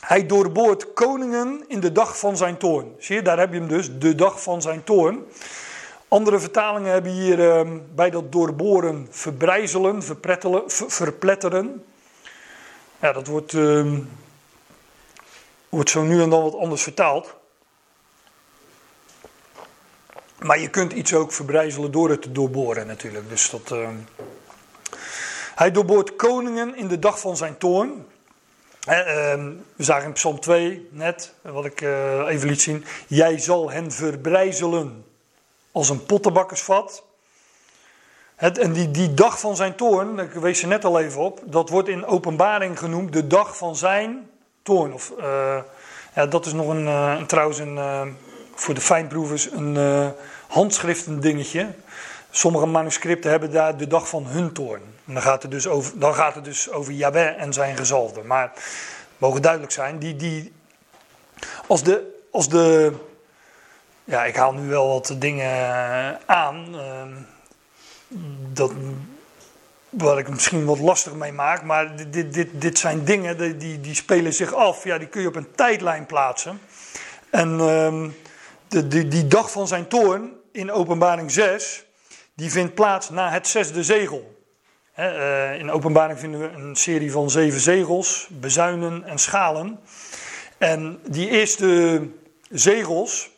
[0.00, 2.94] Hij doorboort koningen in de dag van zijn toorn.
[2.98, 5.24] Zie je, daar heb je hem dus, de dag van zijn toorn.
[6.12, 10.02] Andere vertalingen hebben hier ehm, bij dat doorboren verbrijzelen,
[10.88, 11.84] verpletteren.
[13.00, 14.00] Ja, dat wordt, ehm,
[15.68, 17.34] wordt zo nu en dan wat anders vertaald.
[20.38, 23.28] Maar je kunt iets ook verbrijzelen door het te doorboren natuurlijk.
[23.28, 23.96] Dus dat, ehm,
[25.54, 28.06] Hij doorboort koningen in de dag van zijn toorn.
[28.84, 32.84] We zagen in Psalm 2 net, wat ik uh, even liet zien.
[33.06, 35.04] Jij zal hen verbrijzelen
[35.72, 37.04] als een pottenbakkersvat.
[38.34, 41.40] Het, en die, die dag van zijn toorn, ik wees er net al even op,
[41.44, 44.30] dat wordt in openbaring genoemd de dag van zijn
[44.62, 44.92] toorn.
[44.92, 45.58] Of, uh,
[46.14, 48.16] ja, dat is nog een, uh, trouwens een,
[48.54, 50.12] voor de fijnproevers een
[50.48, 51.68] handschriften dingetje.
[52.30, 54.82] Sommige manuscripten hebben daar de dag van hun toorn.
[55.06, 58.22] En dan gaat het dus over, dan gaat het dus over Yahweh en zijn gezalfde.
[58.22, 58.52] Maar
[59.18, 60.52] mogen duidelijk zijn, die, die,
[61.66, 62.92] als, de, als de.
[64.12, 66.74] Ja, ik haal nu wel wat dingen aan.
[66.74, 67.02] Uh,
[68.52, 68.72] dat,
[69.90, 71.62] waar ik misschien wat lastig mee maak.
[71.62, 74.84] Maar dit, dit, dit zijn dingen die, die spelen zich af.
[74.84, 76.60] Ja, die kun je op een tijdlijn plaatsen.
[77.30, 78.04] En uh,
[78.68, 81.84] de, die, die dag van zijn toorn in openbaring 6
[82.34, 84.44] die vindt plaats na het zesde zegel.
[84.92, 89.80] Eh, in openbaring vinden we een serie van zeven zegels, bezuinen en schalen.
[90.58, 92.02] En die eerste
[92.50, 93.31] zegels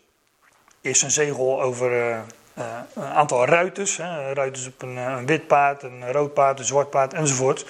[0.84, 2.18] is een zegel over uh,
[2.58, 2.64] uh,
[2.94, 3.96] een aantal ruiters.
[3.96, 7.66] Hè, ruiters op een, een, wit paard, een rood paard, een zwart paard enzovoort.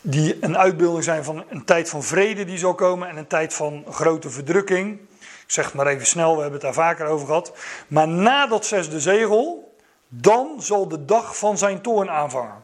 [0.00, 3.54] Die een uitbeelding zijn van een tijd van vrede die zal komen en een tijd
[3.54, 5.00] van grote verdrukking.
[5.20, 7.52] Ik zeg het maar even snel, we hebben het daar vaker over gehad.
[7.88, 9.74] Maar na dat zesde zegel
[10.08, 12.62] dan zal de dag van zijn toorn aanvangen.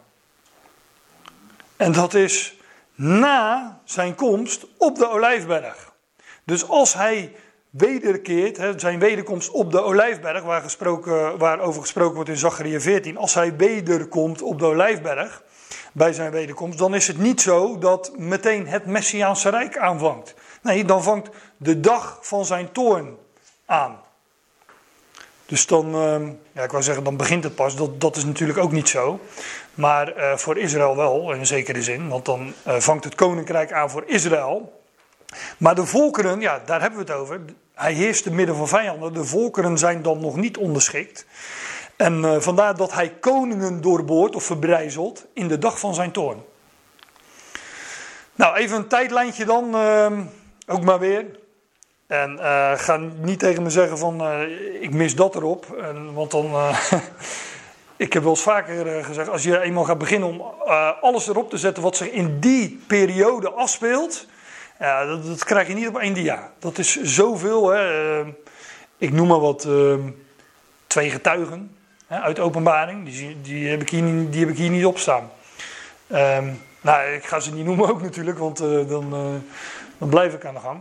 [1.76, 2.57] En dat is
[2.95, 5.93] na zijn komst op de olijfberg.
[6.45, 7.34] Dus als hij
[7.71, 13.35] wederkeert, zijn wederkomst op de olijfberg, waar gesproken, waarover gesproken wordt in Zachariah 14, als
[13.35, 15.43] hij wederkomt op de olijfberg,
[15.93, 20.35] bij zijn wederkomst, dan is het niet zo dat meteen het Messiaanse Rijk aanvangt.
[20.62, 23.16] Nee, dan vangt de dag van zijn toorn
[23.66, 24.01] aan.
[25.47, 27.77] Dus dan, ehm, ja, ik wou zeggen, dan begint het pas.
[27.77, 29.21] Dat, dat is natuurlijk ook niet zo.
[29.75, 32.09] Maar eh, voor Israël wel, in zekere zin.
[32.09, 34.80] Want dan uh, vangt het koninkrijk aan voor Israël.
[35.59, 37.41] Maar de volkeren, ja, daar hebben we het over.
[37.74, 39.12] Hij heerst te midden van vijanden.
[39.12, 41.26] De volkeren zijn dan nog niet onderschikt.
[41.97, 46.43] En uh, vandaar dat hij koningen doorboort of verbrijzelt in de dag van zijn toorn.
[48.35, 50.22] Nou, even een tijdlijntje dan, ehm,
[50.66, 51.24] ook maar weer.
[52.07, 55.66] En uh, ga niet tegen me zeggen van uh, ik mis dat erop.
[56.14, 56.51] Want dan.
[57.97, 60.41] Ik heb wel eens vaker gezegd: als je eenmaal gaat beginnen om
[61.01, 64.26] alles erop te zetten wat zich in die periode afspeelt.
[64.81, 66.53] Ja, dat, dat, krijg je niet op één dia.
[66.59, 67.68] Dat is zoveel.
[67.68, 68.22] Hè.
[68.99, 69.68] ik noem maar wat.
[70.87, 71.76] twee getuigen
[72.07, 73.05] hè, uit openbaring.
[73.05, 75.31] Die, die, heb ik hier, niet, die heb ik hier niet op staan.
[76.12, 79.11] Um, nou, ik ga ze niet noemen ook natuurlijk, want dan,
[79.99, 80.81] dan blijf ik aan de gang.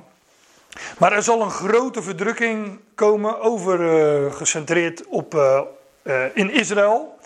[0.98, 3.78] Maar er zal een grote verdrukking komen, over,
[4.32, 5.36] gecentreerd op,
[6.34, 7.20] in Israël.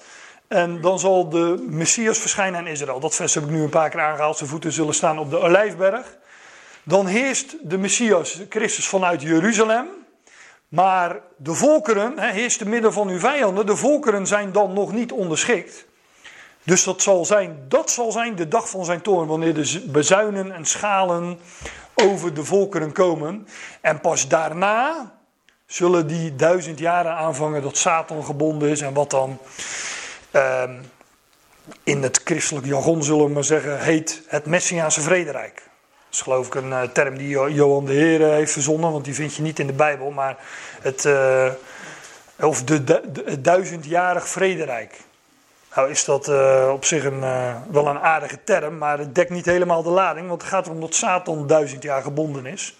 [0.47, 2.99] En dan zal de Messias verschijnen in Israël.
[2.99, 4.38] Dat vers heb ik nu een paar keer aangehaald.
[4.38, 6.21] Zijn voeten zullen staan op de Olijfberg.
[6.84, 9.88] Dan heerst de Messias, Christus, vanuit Jeruzalem.
[10.67, 13.65] Maar de volkeren, he, heerst te midden van uw vijanden.
[13.65, 15.86] De volkeren zijn dan nog niet onderschikt.
[16.63, 19.27] Dus dat zal zijn, dat zal zijn de dag van zijn toorn.
[19.27, 21.39] Wanneer de bezuinen en schalen
[21.95, 23.47] over de volkeren komen.
[23.81, 25.13] En pas daarna
[25.65, 28.81] zullen die duizend jaren aanvangen dat Satan gebonden is.
[28.81, 29.38] En wat dan
[30.31, 30.63] uh,
[31.84, 35.71] in het christelijk jargon, zullen we maar zeggen, heet het Messiaanse vrederijk.
[36.14, 39.14] Dat is geloof ik een uh, term die Johan de Heer heeft verzonnen, want die
[39.14, 40.11] vind je niet in de Bijbel.
[40.11, 40.38] Maar
[40.82, 41.49] het, uh,
[42.39, 44.99] of de, het duizendjarig vrederijk.
[45.76, 47.20] Nou is dat uh, op zich een,
[47.72, 50.80] wel een aardige term, maar het dekt niet helemaal de lading, want het gaat erom
[50.80, 52.78] dat Satan duizend jaar gebonden is.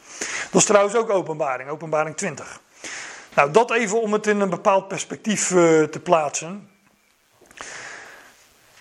[0.52, 2.60] Dat is trouwens ook openbaring, openbaring 20.
[3.36, 6.70] Nou, dat even om het in een bepaald perspectief te plaatsen.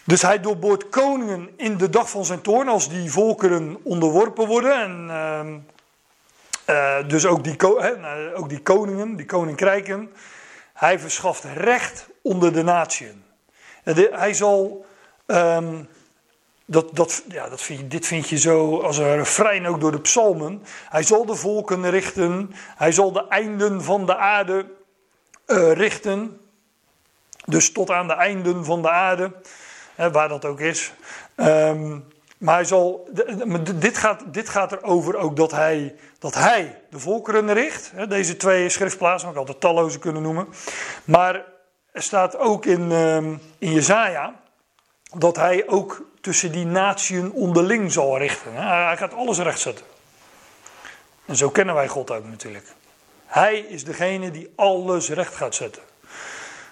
[0.05, 4.81] Dus hij doorboort koningen in de dag van zijn toorn, als die volkeren onderworpen worden.
[4.81, 5.11] En
[6.67, 7.57] ehm, dus ook die,
[8.01, 10.13] nou, ook die koningen, die koninkrijken.
[10.73, 13.23] Hij verschaft recht onder de natieën.
[14.11, 14.87] Hij zal.
[15.27, 15.89] Um,
[16.67, 20.01] dat, dat, ja, dat vind dit vind je zo als een refrein ook door de
[20.01, 20.63] psalmen.
[20.89, 22.51] Hij zal de volken richten.
[22.77, 24.67] Hij zal de einden van de aarde
[25.47, 26.41] uh, richten.
[27.45, 29.33] Dus tot aan de einden van de aarde.
[29.97, 30.93] Waar dat ook is.
[31.37, 32.05] Um,
[32.39, 33.09] Maar hij zal,
[33.75, 37.93] dit, gaat, dit gaat erover ook dat hij, dat hij de volkeren richt.
[38.09, 40.49] Deze twee schriftplaatsen, mag ik altijd talloze kunnen noemen.
[41.05, 41.45] Maar
[41.93, 44.35] er staat ook in, ehm, in Jezaja
[45.19, 48.55] dat hij ook tussen die natieën onderling zal richten.
[48.55, 49.85] Hij gaat alles rechtzetten.
[51.27, 52.67] En zo kennen wij God ook natuurlijk.
[53.27, 55.83] Hij is degene die alles recht gaat zetten.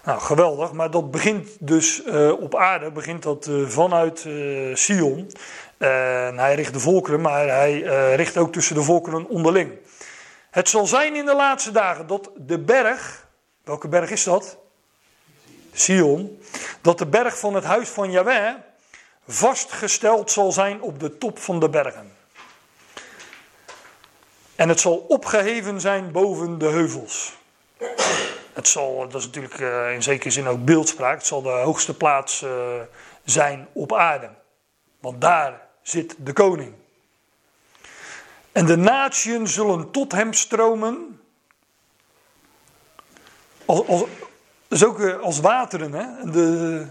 [0.04, 5.30] Nou, geweldig, maar dat begint dus uh, op aarde, begint dat uh, vanuit uh, Sion.
[5.78, 7.80] Hij richt de volkeren, maar hij
[8.14, 9.78] richt ook tussen de volkeren onderling.
[10.50, 13.26] Het zal zijn in de laatste dagen dat de berg,
[13.64, 14.58] welke berg is dat?
[15.72, 16.42] Sion.
[16.80, 18.54] Dat de berg van het huis van Yahweh
[19.28, 22.12] vastgesteld zal zijn op de top van de bergen.
[24.56, 27.38] En het zal opgeheven zijn boven de heuvels.
[28.52, 31.96] Het zal, dat is natuurlijk uh, in zekere zin ook beeldspraak, het zal de hoogste
[31.96, 32.50] plaats uh,
[33.24, 34.30] zijn op aarde.
[35.00, 36.74] Want daar zit de koning.
[38.52, 41.20] En de natieën zullen tot hem stromen.
[43.64, 44.04] Als, als,
[44.68, 45.92] dus ook uh, als wateren.
[45.92, 46.30] Hè?
[46.30, 46.86] De,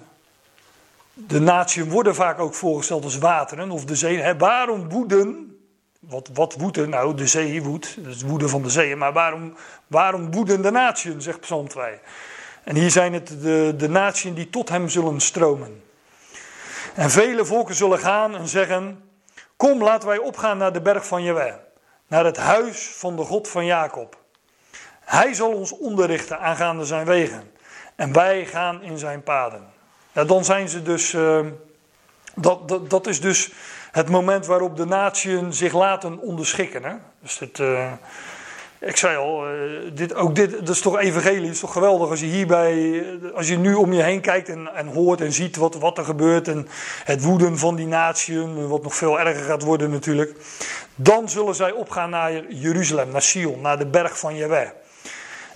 [1.14, 4.34] de natieën worden vaak ook voorgesteld als wateren of de zee.
[4.38, 5.49] Waarom woeden
[6.00, 7.16] wat, wat woedt nou?
[7.16, 8.96] De zee woedt, dat is woede van de zee.
[8.96, 9.56] Maar waarom,
[9.88, 12.00] waarom woeden de natieën, zegt Psalm 2.
[12.64, 15.84] En hier zijn het de, de die tot hem zullen stromen.
[16.94, 19.04] En vele volken zullen gaan en zeggen:
[19.56, 21.60] Kom, laten wij opgaan naar de berg van Jewe,
[22.08, 24.18] naar het huis van de God van Jacob.
[25.00, 27.52] Hij zal ons onderrichten aangaande zijn wegen.
[27.96, 29.68] En wij gaan in zijn paden.
[30.12, 31.16] Ja, dan zijn ze dus.
[32.36, 33.52] Dat, dat, dat is dus
[33.92, 36.84] het moment waarop de natieën zich laten onderschikken.
[36.84, 36.94] Hè?
[37.22, 37.92] Dus het, uh,
[38.80, 42.20] ik zei al, uh, dit, ook dit dat is toch evangelie, is toch geweldig als
[42.20, 43.04] je hierbij,
[43.36, 46.06] als je nu om je heen kijkt en, en hoort en ziet wat, wat er
[46.06, 46.68] gebeurt en
[47.04, 50.36] het woeden van die natieën, wat nog veel erger gaat worden natuurlijk.
[50.96, 54.74] Dan zullen zij opgaan naar Jeruzalem, naar Sion, naar de berg van Jewe.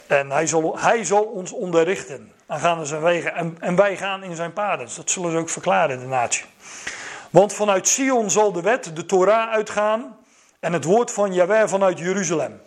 [0.08, 4.54] En hij zal, hij zal ons onderrichten aangaande zijn wegen en, wij gaan in zijn
[4.54, 4.88] paden.
[4.96, 6.46] Dat zullen ze ook verklaren, de natie.
[7.34, 10.18] Want vanuit Sion zal de wet, de Torah, uitgaan
[10.60, 12.62] en het woord van Jahweh vanuit Jeruzalem.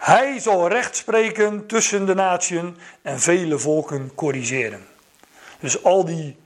[0.00, 4.86] Hij zal recht spreken tussen de natieën en vele volken corrigeren.
[5.60, 6.36] Dus al, die,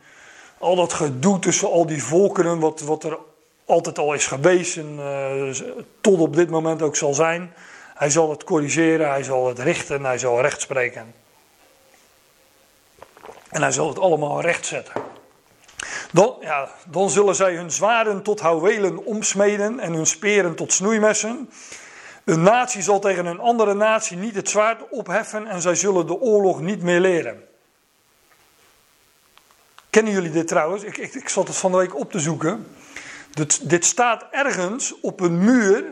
[0.59, 3.19] al dat gedoe tussen al die volkeren, wat, wat er
[3.65, 5.71] altijd al is geweest en uh,
[6.01, 7.55] tot op dit moment ook zal zijn.
[7.95, 11.15] Hij zal het corrigeren, hij zal het richten, hij zal recht spreken.
[13.51, 15.14] En hij zal het allemaal recht zetten.
[16.13, 21.51] Dan, ja, dan zullen zij hun zwaarden tot houwelen omsmeden en hun speren tot snoeimessen.
[22.25, 26.21] Een natie zal tegen een andere natie niet het zwaard opheffen en zij zullen de
[26.21, 27.43] oorlog niet meer leren.
[29.91, 30.83] Kennen jullie dit trouwens?
[30.83, 32.67] Ik, ik, ik zat het van de week op te zoeken.
[33.31, 35.85] Dit, dit staat ergens op een muur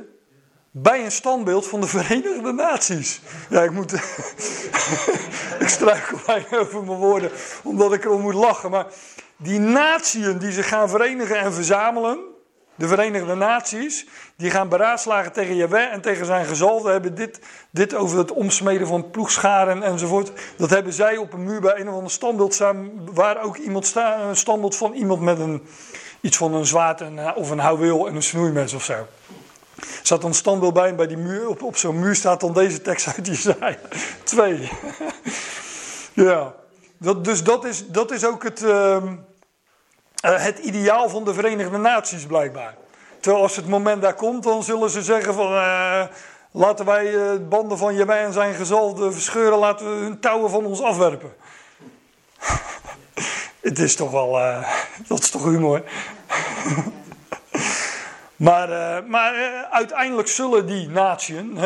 [0.70, 3.20] bij een standbeeld van de Verenigde Naties.
[3.50, 3.92] Ja, ik moet.
[5.64, 7.30] ik struikel bijna over mijn woorden,
[7.62, 8.70] omdat ik erom moet lachen.
[8.70, 8.86] Maar
[9.42, 12.18] die natieën die zich gaan verenigen en verzamelen,
[12.74, 17.40] de Verenigde Naties, die gaan beraadslagen tegen Jaweh en tegen zijn gezalde, hebben dit,
[17.70, 20.32] dit over het omsmeden van ploegscharen enzovoort.
[20.56, 23.86] Dat hebben zij op een muur bij een of ander standbeeld staan, waar ook iemand
[23.86, 25.62] staat, een standbeeld van iemand met een,
[26.20, 29.06] iets van een zwaard en, of een houweel en een snoeimes of zo.
[30.02, 32.82] Zat een standbeeld bij en bij die muur, op, op zo'n muur staat dan deze
[32.82, 33.78] tekst uit Jezaja.
[34.24, 34.70] Twee.
[36.14, 36.54] ja.
[36.98, 39.02] Dat, dus dat is, dat is ook het, uh,
[40.30, 42.74] het ideaal van de Verenigde Naties blijkbaar.
[43.20, 45.52] Terwijl als het moment daar komt, dan zullen ze zeggen van...
[45.52, 46.02] Uh,
[46.50, 50.64] laten wij uh, banden van Jemij en zijn gezalde verscheuren, laten we hun touwen van
[50.64, 51.32] ons afwerpen.
[53.60, 54.32] het is toch wel...
[55.06, 55.82] dat is toch humor.
[58.36, 58.68] Maar,
[59.06, 59.34] maar
[59.70, 61.58] uiteindelijk zullen die natieën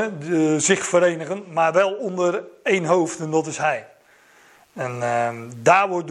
[0.61, 3.86] zich verenigen, maar wel onder één hoofd en dat is hij.
[4.77, 6.09] En uh, daar, wordt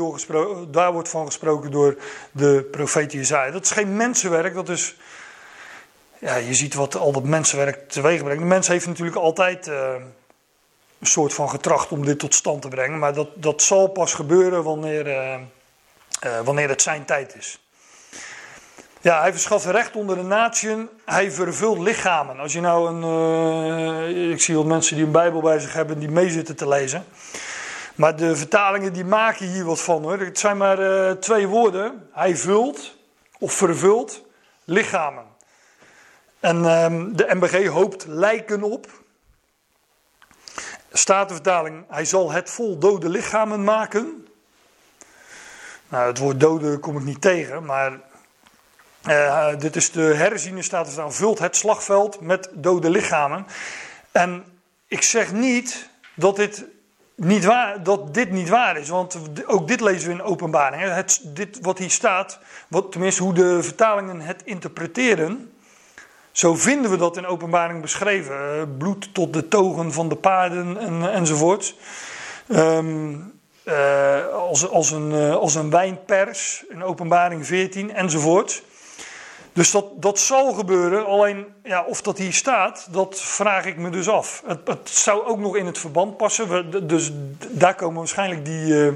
[0.74, 1.97] daar wordt van gesproken door
[2.32, 3.51] de profeet Jezaja.
[3.51, 4.95] Dat is geen mensenwerk, dat is...
[6.20, 8.41] Ja, je ziet wat al dat mensenwerk teweeg brengt.
[8.41, 9.93] De mens heeft natuurlijk altijd eh,
[10.99, 12.99] een soort van getracht om dit tot stand te brengen.
[12.99, 15.39] Maar dat, dat zal pas gebeuren wanneer,
[16.43, 17.59] wanneer het zijn tijd is.
[19.05, 20.89] Ja, hij verschaft recht onder de natieën.
[21.05, 22.39] Hij vervult lichamen.
[22.39, 23.03] Als je nou een.
[24.09, 26.68] Uh, ik zie wat mensen die een Bijbel bij zich hebben die mee zitten te
[26.68, 27.05] lezen.
[27.95, 30.19] Maar de vertalingen die maken hier wat van hoor.
[30.19, 32.09] Het zijn maar uh, twee woorden.
[32.11, 32.95] Hij vult
[33.39, 34.21] of vervult
[34.63, 35.25] lichamen.
[36.39, 39.03] En uh, de MBG hoopt lijken op.
[40.91, 44.27] Staat de vertaling: Hij zal het vol dode lichamen maken.
[45.89, 47.99] Nou, het woord dode kom ik niet tegen, maar
[49.09, 53.45] Uh, dit is de herziene staat vult het slagveld met dode lichamen.
[54.11, 54.45] En
[54.87, 56.65] ik zeg niet dat dit
[57.16, 60.82] niet waar, dat dit niet waar is, want ook dit lezen we in openbaring.
[60.82, 65.51] Het, dit wat hier staat, wat, tenminste hoe de vertalingen het interpreteren,
[66.32, 68.36] zo vinden we dat in openbaring beschreven.
[68.36, 71.76] Eh, bloed tot de togen van de paarden en, enzovoort.
[72.47, 78.63] Um, uh, als, als, een, uh, als een wijnpers in openbaring 14 enzovoort.
[79.56, 83.89] Dus dat, dat zal gebeuren, alleen ja, of dat hier staat, dat vraag ik me
[83.89, 84.43] dus af.
[84.45, 87.12] Het, het zou ook nog in het verband passen, dus
[87.49, 88.91] daar komen waarschijnlijk die uh,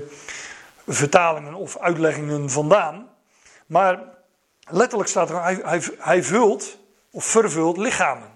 [0.87, 3.07] vertalingen of uitleggingen vandaan.
[3.65, 3.99] Maar
[4.69, 6.77] letterlijk staat er, hij, hij, vult
[7.11, 8.29] of vervult lichamen.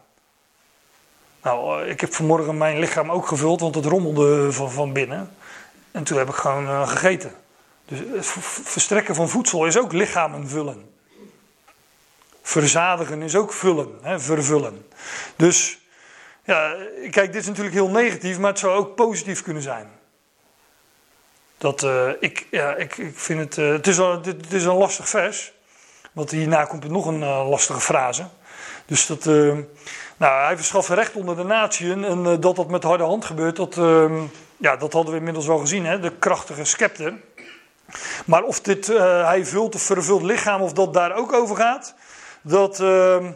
[1.42, 5.32] Nou, eh, ik heb vanmorgen mijn lichaam ook gevuld, want het rommelde van, van binnen.
[5.92, 7.32] En toen heb ik gewoon uh, gegeten.
[7.86, 8.00] Dus
[8.64, 10.93] verstrekken van voedsel is ook lichamen vullen.
[12.46, 14.86] Verzadigen is ook vullen, hè, vervullen.
[15.36, 15.78] Dus
[16.44, 16.76] ja,
[17.12, 19.90] kijk, dit is natuurlijk heel negatief, maar het zou ook positief kunnen zijn.
[21.58, 24.76] Dat, uh, ik, ja, ik, ik vind het, uh, het, is een, het is een
[24.76, 25.54] lastig vers.
[26.12, 28.28] Want hierna komt er nog een uh, lastige frase.
[28.86, 29.26] Dus dat,
[30.18, 32.04] nou, hij verschaft recht onder de natieën.
[32.04, 33.76] En dat dat met harde hand gebeurt, dat,
[34.58, 35.86] ja, dat hadden we inmiddels wel gezien.
[35.86, 36.00] Hè?
[36.00, 37.14] De krachtige scepter.
[38.26, 41.96] Maar of dit, hij vult of vervult lichaam, of dat daar ook over gaat,
[42.44, 43.28] dat, uh,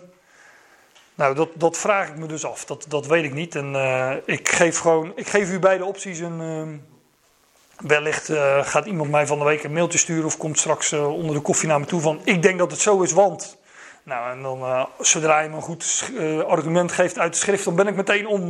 [1.15, 2.65] nou, dat, dat vraag ik me dus af.
[2.65, 3.55] Dat, dat weet ik niet.
[3.55, 6.19] En uh, ik geef gewoon, ik geef u beide opties.
[6.19, 10.59] En uh, wellicht uh, gaat iemand mij van de week een mailtje sturen of komt
[10.59, 13.57] straks onder de koffie naar me toe van ik denk dat het zo is, want.
[14.03, 16.11] Nou, en dan zodra je me een goed
[16.47, 18.47] argument geeft uit de schrift, dan ben ik meteen om.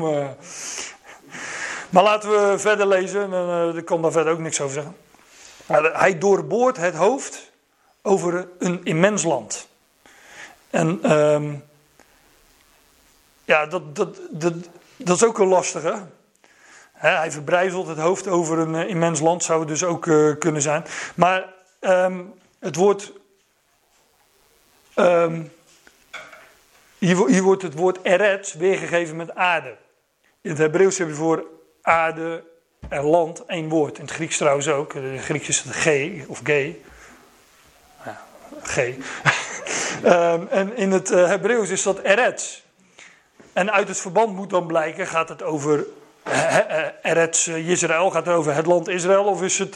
[1.90, 3.34] Maar laten we verder lezen.
[3.34, 4.96] En, ik kan daar verder ook niks over zeggen.
[5.94, 7.52] Hij doorboort het hoofd
[8.02, 9.68] over een immens land.
[10.78, 11.64] En um,
[13.46, 14.54] ja, dat, dat, dat,
[14.96, 16.06] dat is ook een lastige.
[16.94, 20.62] hij verbrijzelt het hoofd over een uh, immens land, zou het dus ook uh, kunnen
[20.62, 20.86] zijn.
[21.16, 23.14] Maar um, het woord.
[24.96, 25.52] Um,
[26.98, 29.76] hier, wordt het woord eret weergegeven met aarde.
[30.42, 31.46] In het Hebreeuws heb je voor
[31.82, 32.44] aarde
[32.90, 33.98] en land één woord.
[33.98, 34.94] In het Grieks trouwens ook.
[34.94, 35.88] In het Grieks is het G
[36.28, 36.48] of G.
[38.06, 38.26] Ja,
[38.64, 38.96] G.
[40.06, 42.62] Um, en in het uh, Hebreeuws is dat Eretz.
[43.54, 45.86] En uit het verband moet dan blijken, gaat het over
[46.28, 46.58] uh,
[47.02, 49.76] Eretz Israël, gaat het over het land Israël, of is het,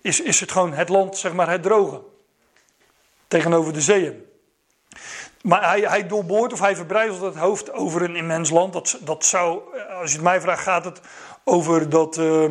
[0.00, 2.00] is, is het gewoon het land, zeg maar, het droge?
[3.28, 4.26] Tegenover de zeeën.
[5.42, 8.72] Maar hij, hij doorboort of hij verbrijzelt het hoofd over een immens land.
[8.72, 9.60] Dat, dat zou,
[10.00, 11.00] als je het mij vraagt, gaat het
[11.48, 12.44] over dat, uh,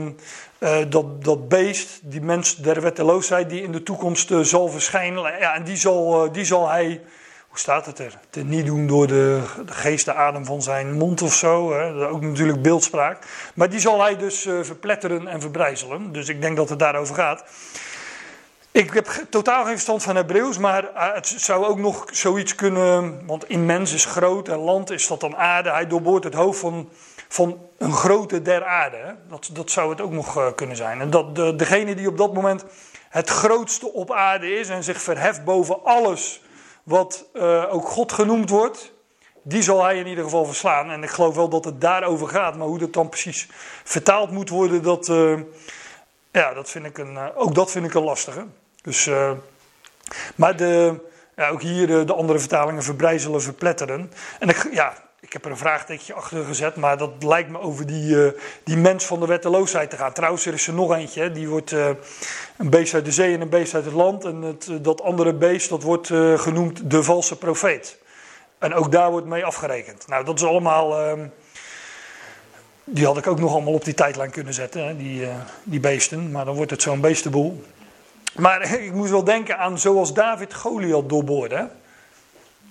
[0.60, 5.40] uh, dat, dat beest, die mens der wetteloosheid, die in de toekomst uh, zal verschijnen.
[5.40, 7.02] Ja, en die zal, uh, die zal hij,
[7.48, 8.20] hoe staat het er?
[8.30, 11.74] Te niet doen door de, de geest, de adem van zijn mond of zo.
[11.74, 12.08] Hè?
[12.08, 13.26] Ook natuurlijk beeldspraak.
[13.56, 16.12] Maar die zal hij dus verpletteren en verbrijzelen.
[16.12, 17.44] Dus ik denk dat het daarover gaat.
[18.72, 23.26] Ik heb totaal geen verstand van Hebreeuws, maar het zou ook nog zoiets kunnen.
[23.26, 25.70] Want immens is groot en land is dat dan aarde.
[25.70, 26.90] Hij doorboort het hoofd van
[27.28, 29.16] van een grote der aarde.
[29.30, 31.02] Dat, dat zou het ook nog uh, kunnen zijn.
[31.02, 32.66] En dat de, degene die op dat moment
[33.10, 36.42] het grootste op aarde is en zich verheft boven alles
[36.84, 38.94] wat uh, ook God genoemd wordt,
[39.44, 40.92] die zal hij in ieder geval verslaan.
[40.92, 43.48] En ik geloof wel dat het daarover gaat, maar hoe dat dan precies
[43.84, 45.40] vertaald moet worden, dat, uh,
[46.32, 48.46] ja, dat vind ik een, ook dat vind ik een lastige.
[48.82, 49.10] Dus,
[50.36, 51.06] maar de,
[51.36, 54.12] ja, ook hier de, de andere vertalingen verbrijzelen, verpletteren.
[54.40, 54.94] En ik, ja,
[55.38, 58.30] heb er een vraagtekentje achter gezet, maar dat lijkt me over die, uh,
[58.64, 60.14] die mens van de wetteloosheid te gaan.
[60.14, 61.90] Trouwens, er is er nog eentje, die wordt uh,
[62.58, 64.26] een beest uit de zee en een beest uit het land.
[64.26, 67.98] En het, uh, dat andere beest, dat wordt genoemd de valse profeet.
[68.60, 70.08] En ook daar wordt mee afgerekend.
[70.08, 71.28] Nou, dat is allemaal, ehm,
[72.84, 75.28] die had ik ook nog allemaal op die tijdlijn kunnen zetten, hè, die,
[75.64, 76.32] die beesten.
[76.32, 77.64] Maar dan wordt het zo'n beestenboel.
[78.36, 81.70] Maar ik moest wel denken aan zoals David Goliath doorboorde.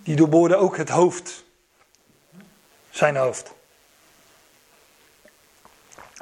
[0.04, 1.44] Die doorboorde ook het hoofd
[2.96, 3.54] zijn hoofd.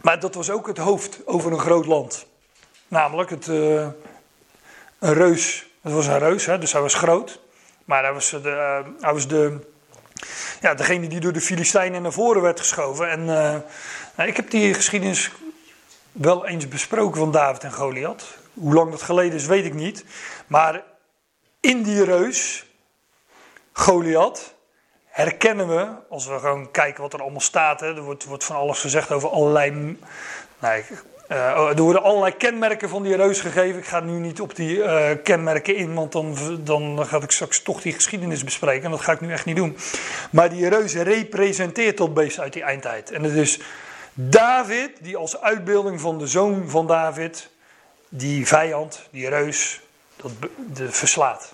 [0.03, 2.27] Maar dat was ook het hoofd over een groot land.
[2.89, 3.87] Namelijk het, uh,
[4.99, 5.67] een reus.
[5.81, 7.41] Het was een reus, hè, dus hij was groot.
[7.85, 9.59] Maar hij was, de, uh, was de,
[10.61, 13.11] ja, degene die door de Filistijnen naar voren werd geschoven.
[13.11, 13.25] En
[14.15, 15.31] nou, ik heb die geschiedenis
[16.13, 18.25] wel eens besproken van David en Goliath.
[18.55, 20.05] Hoe lang dat geleden is, weet ik niet.
[20.47, 20.83] Maar
[21.61, 22.67] in die reus,
[23.73, 24.54] Goliath,
[25.15, 27.81] herkennen we, als we gewoon kijken wat er allemaal staat.
[27.81, 29.71] Hè, er wordt, wordt van alles gezegd over allerlei.
[30.59, 30.99] Nee, uh,
[31.31, 33.79] Uh, er worden allerlei kenmerken van die reus gegeven.
[33.79, 37.63] Ik ga nu niet op die uh, kenmerken in, want dan, dan ga ik straks
[37.63, 38.85] toch die geschiedenis bespreken.
[38.85, 39.77] En dat ga ik nu echt niet doen.
[40.31, 43.11] Maar die reus representeert dat beest uit die eindtijd.
[43.11, 43.61] En het is
[44.15, 47.51] David, die als uitbeelding van de zoon van David,
[48.09, 49.81] die vijand, die reus,
[50.17, 50.31] dat
[50.73, 51.54] de, verslaat.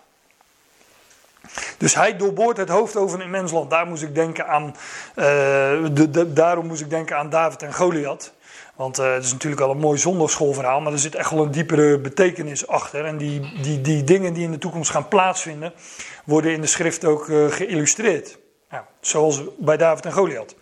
[1.79, 3.71] Dus hij doorboort het hoofd over een mensland.
[3.71, 4.75] Daar moest ik denken aan,
[5.15, 8.33] de, daarom moest ik denken aan David en Goliath.
[8.81, 11.51] Want uh, het is natuurlijk al een mooi zondagschoolverhaal, maar er zit echt wel een
[11.51, 13.05] diepere betekenis achter.
[13.05, 15.73] En die, die, die dingen die in de toekomst gaan plaatsvinden,
[16.25, 18.39] worden in de schrift ook uh, geïllustreerd.
[19.01, 20.55] Zoals bij David en Goliath.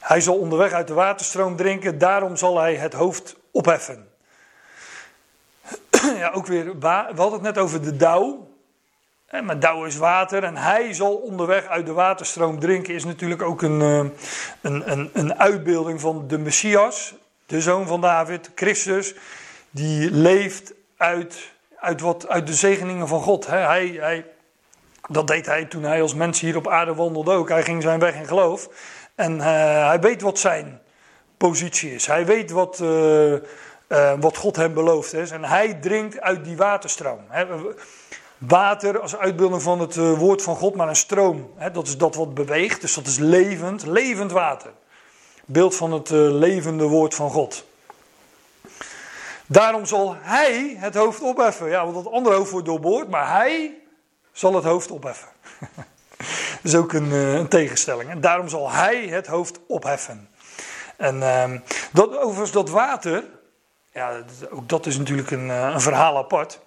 [0.00, 4.08] Hij zal onderweg uit de waterstroom drinken, daarom zal hij het hoofd opheffen.
[6.16, 8.48] ja, ook weer, we hadden het net over de dauw.
[9.30, 13.62] Maar dauw is water en hij zal onderweg uit de waterstroom drinken, is natuurlijk ook
[13.62, 13.98] een, eh,
[14.60, 17.14] een, een, een uitbeelding van de Messias,
[17.46, 19.14] de zoon van David, Christus,
[19.70, 23.46] die leeft uit, uit, wat, uit de zegeningen van God.
[23.46, 24.26] Hij, hij,
[25.08, 27.48] dat deed hij toen hij als mens hier op aarde wandelde ook.
[27.48, 28.68] Hij ging zijn weg in geloof.
[29.14, 30.80] En uh, hij weet wat zijn
[31.36, 32.06] positie is.
[32.06, 33.34] Hij weet wat, uh,
[34.20, 35.30] wat God hem beloofd is.
[35.30, 37.20] En hij drinkt uit die waterstroom.
[38.38, 41.52] Water als uitbeelding van het woord van God, maar een stroom.
[41.72, 44.70] Dat is dat wat beweegt, dus dat is levend, levend water.
[45.44, 47.64] Beeld van het levende woord van God.
[49.46, 51.68] Daarom zal hij het hoofd opheffen.
[51.68, 53.74] Ja, want het andere hoofd wordt doorboord, maar hij
[54.32, 55.28] zal het hoofd opheffen.
[56.62, 58.10] Dat is ook een, eh, een, tegenstelling.
[58.10, 60.28] En daarom zal hij het hoofd opheffen.
[60.96, 61.50] En uh,
[61.92, 63.24] dat, overigens dat water,
[63.92, 66.60] ja, ook dat is natuurlijk een, eh, een verhaal apart.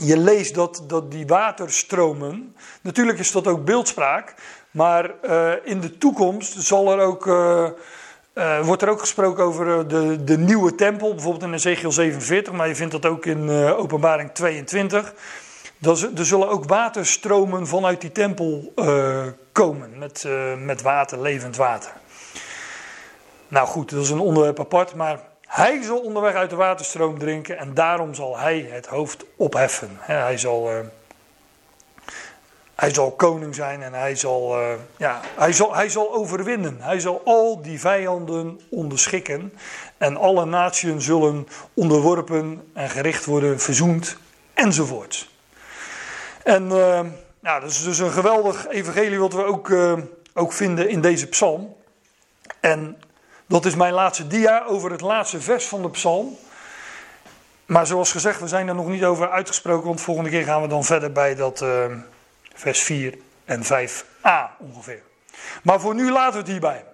[0.00, 4.34] Je leest dat, dat die waterstromen, natuurlijk is dat ook beeldspraak,
[4.70, 7.68] maar uh, in de toekomst zal er ook, uh,
[8.34, 12.68] uh, wordt er ook gesproken over de, de nieuwe tempel, bijvoorbeeld in Ezekiel 47, maar
[12.68, 15.14] je vindt dat ook in Openbaring 22
[16.16, 18.72] er zullen ook waterstromen vanuit die tempel
[19.52, 19.98] komen.
[19.98, 20.28] Met,
[20.58, 21.92] met water, levend water.
[23.48, 24.94] Nou goed, dat is een onderwerp apart.
[24.94, 27.58] Maar hij zal onderweg uit de waterstroom drinken.
[27.58, 29.96] En daarom zal hij het hoofd opheffen.
[30.00, 30.78] hij, zal, uh,
[32.74, 34.56] hij zal koning zijn en hij zal,
[34.96, 36.76] ja, hij, zal, hij zal overwinnen.
[36.80, 39.52] Hij zal al die vijanden onderschikken.
[39.98, 44.16] En alle naties zullen onderworpen en gericht worden, verzoend
[44.54, 45.28] enzovoort.
[46.42, 49.72] En nou, dat is dus een geweldig evangelie wat we ook,
[50.34, 51.74] ook vinden in deze psalm.
[52.60, 52.96] En
[53.46, 56.36] dat is mijn laatste dia over het laatste vers van de psalm.
[57.66, 60.68] Maar zoals gezegd, we zijn er nog niet over uitgesproken, want volgende keer gaan we
[60.68, 61.84] dan verder bij dat uh,
[62.54, 65.02] vers 4 en 5a ongeveer.
[65.62, 66.84] Maar voor nu laten we het hierbij.